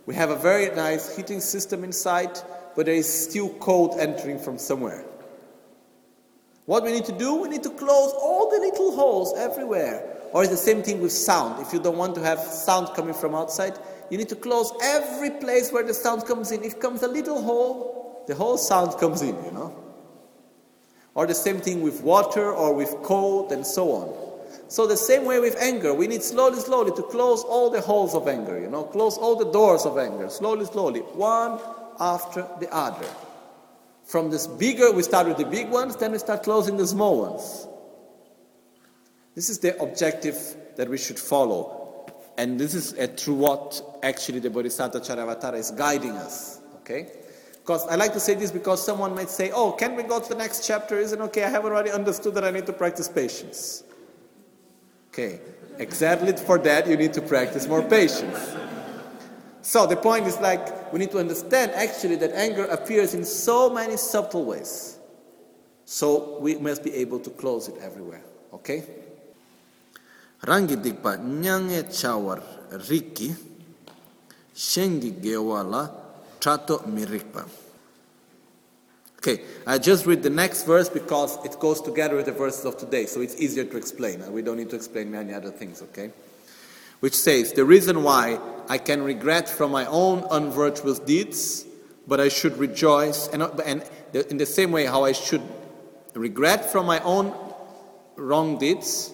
[0.06, 2.38] We have a very nice heating system inside,
[2.74, 5.04] but there is still cold entering from somewhere.
[6.66, 10.09] What we need to do, we need to close all the little holes everywhere.
[10.32, 11.60] Or it's the same thing with sound.
[11.64, 13.78] If you don't want to have sound coming from outside,
[14.10, 16.62] you need to close every place where the sound comes in.
[16.62, 19.74] If comes a little hole, the whole sound comes in, you know.
[21.14, 24.30] Or the same thing with water or with cold and so on.
[24.68, 28.14] So the same way with anger, we need slowly, slowly to close all the holes
[28.14, 31.58] of anger, you know, close all the doors of anger, slowly, slowly, one
[31.98, 33.06] after the other.
[34.04, 37.20] From this bigger, we start with the big ones, then we start closing the small
[37.20, 37.66] ones.
[39.34, 40.36] This is the objective
[40.76, 42.06] that we should follow.
[42.36, 46.60] And this is uh, through what actually the Bodhisattvacharyavatara is guiding us.
[46.76, 47.08] Okay?
[47.52, 50.28] Because I like to say this because someone might say, Oh, can we go to
[50.28, 50.98] the next chapter?
[50.98, 51.44] Isn't okay?
[51.44, 53.84] I have already understood that I need to practice patience.
[55.12, 55.40] Okay,
[55.78, 58.56] exactly for that you need to practice more patience.
[59.62, 63.68] So the point is like we need to understand actually that anger appears in so
[63.68, 64.98] many subtle ways.
[65.84, 68.22] So we must be able to close it everywhere.
[68.52, 68.84] Okay?
[70.42, 72.42] Rangi dikpa nyange chawar
[72.88, 73.34] riki
[74.54, 75.90] shengi gewala
[76.40, 77.46] trato mirikpa.
[79.18, 82.78] Okay, I just read the next verse because it goes together with the verses of
[82.78, 84.22] today, so it's easier to explain.
[84.22, 86.10] Uh, we don't need to explain many other things, okay?
[87.00, 88.38] Which says, The reason why
[88.70, 91.66] I can regret from my own unvirtuous deeds,
[92.08, 93.84] but I should rejoice, and, and
[94.14, 95.42] in the same way how I should
[96.14, 97.34] regret from my own
[98.16, 99.12] wrong deeds,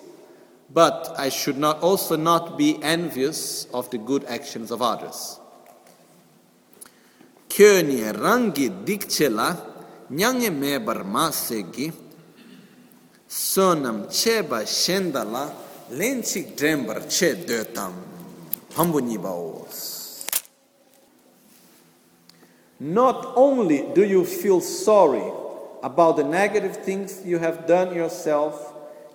[0.72, 5.38] but I should not also not be envious of the good actions of others.
[7.48, 9.56] Kyöni rangi dikchela
[10.10, 11.92] nyange me bar ma se gi
[13.28, 15.50] sonam che ba shenda la
[15.90, 17.94] lenchik drembar che de tam
[18.74, 19.32] hambu ni ba
[22.78, 25.32] Not only do you feel sorry
[25.82, 28.65] about the negative things you have done yourself,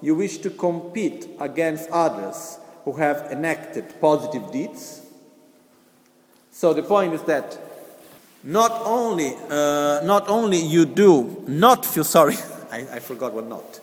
[0.02, 5.02] you wish to compete against others who have enacted positive deeds.
[6.52, 7.58] So the point is that
[8.44, 12.36] not only, uh, not only you do not feel sorry,
[12.72, 13.80] I, I forgot what not.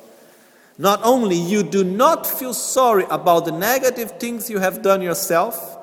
[0.76, 5.76] Not only you do not feel sorry about the negative things you have done yourself,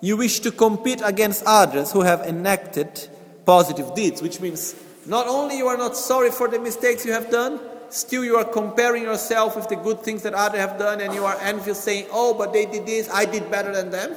[0.00, 3.08] you wish to compete against others who have enacted
[3.44, 4.74] positive deeds, which means
[5.06, 7.60] not only you are not sorry for the mistakes you have done,
[7.92, 11.24] still you are comparing yourself with the good things that others have done and you
[11.24, 14.16] are envious saying, oh, but they did this, I did better than them.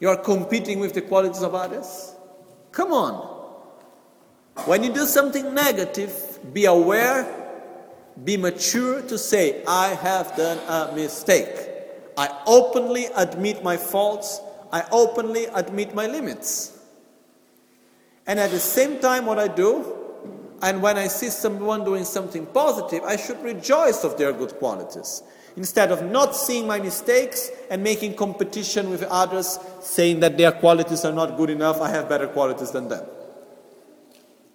[0.00, 2.14] You are competing with the qualities of others.
[2.72, 3.38] Come on.
[4.66, 7.26] When you do something negative, be aware,
[8.24, 11.54] be mature to say, I have done a mistake.
[12.16, 14.40] I openly admit my faults,
[14.72, 16.78] I openly admit my limits.
[18.26, 19.99] And at the same time, what I do,
[20.62, 25.22] and when I see someone doing something positive, I should rejoice of their good qualities.
[25.56, 31.04] Instead of not seeing my mistakes and making competition with others, saying that their qualities
[31.04, 33.04] are not good enough, I have better qualities than them.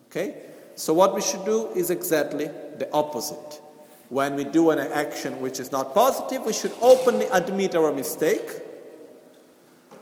[0.07, 0.35] Okay?
[0.75, 2.45] So, what we should do is exactly
[2.77, 3.61] the opposite.
[4.09, 8.47] When we do an action which is not positive, we should openly admit our mistake.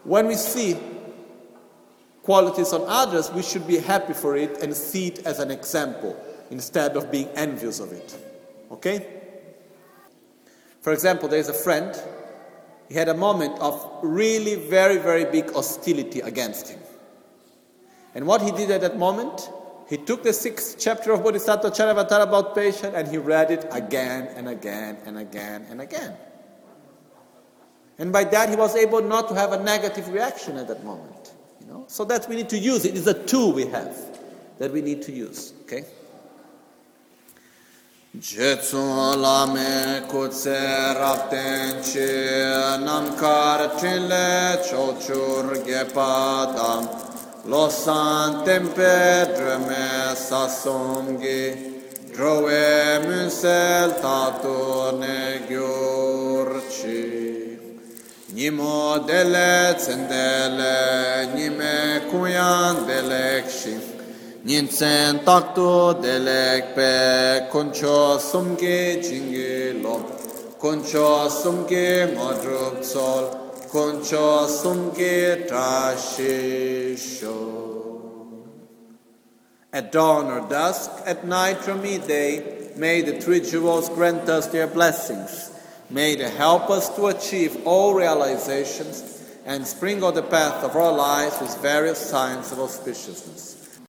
[0.04, 0.78] When we see
[2.24, 6.18] qualities on others, we should be happy for it and see it as an example
[6.50, 8.18] instead of being envious of it.
[8.72, 9.22] Okay?
[10.82, 11.96] For example, there's a friend,
[12.90, 16.80] he had a moment of really very, very big hostility against him.
[18.16, 19.50] And what he did at that moment,
[19.90, 24.48] he took the sixth chapter of Bodhisattvacharyavatara about patience and he read it again and
[24.48, 26.16] again and again and again.
[27.98, 31.23] And by that, he was able not to have a negative reaction at that moment.
[31.74, 31.86] You know?
[31.88, 32.86] So that we need to use.
[32.86, 33.98] It's a tool we have
[34.60, 35.54] that we need to use.
[35.64, 35.86] Okay?
[38.16, 46.86] Jetsu lame kutse rapten chi namkar chile chochur gepadam
[47.46, 51.42] losan tempe dreme sasongi
[52.14, 57.43] drove musel tatu ne gyurchi
[58.34, 63.78] Nimo dele tsendele nime kuyan delek delekshi
[64.44, 70.00] Ninsen takto delek pe koncho sumke jingi lo.
[70.58, 73.30] Koncho sumke madrup sol
[73.72, 77.38] koncho sumke trashisho
[79.72, 82.42] At dawn or dusk, at night or midday,
[82.78, 85.53] may the three jewels grant us their blessings.
[85.94, 91.40] May they help us to achieve all realizations and sprinkle the path of our lives
[91.40, 93.63] with various signs of auspiciousness.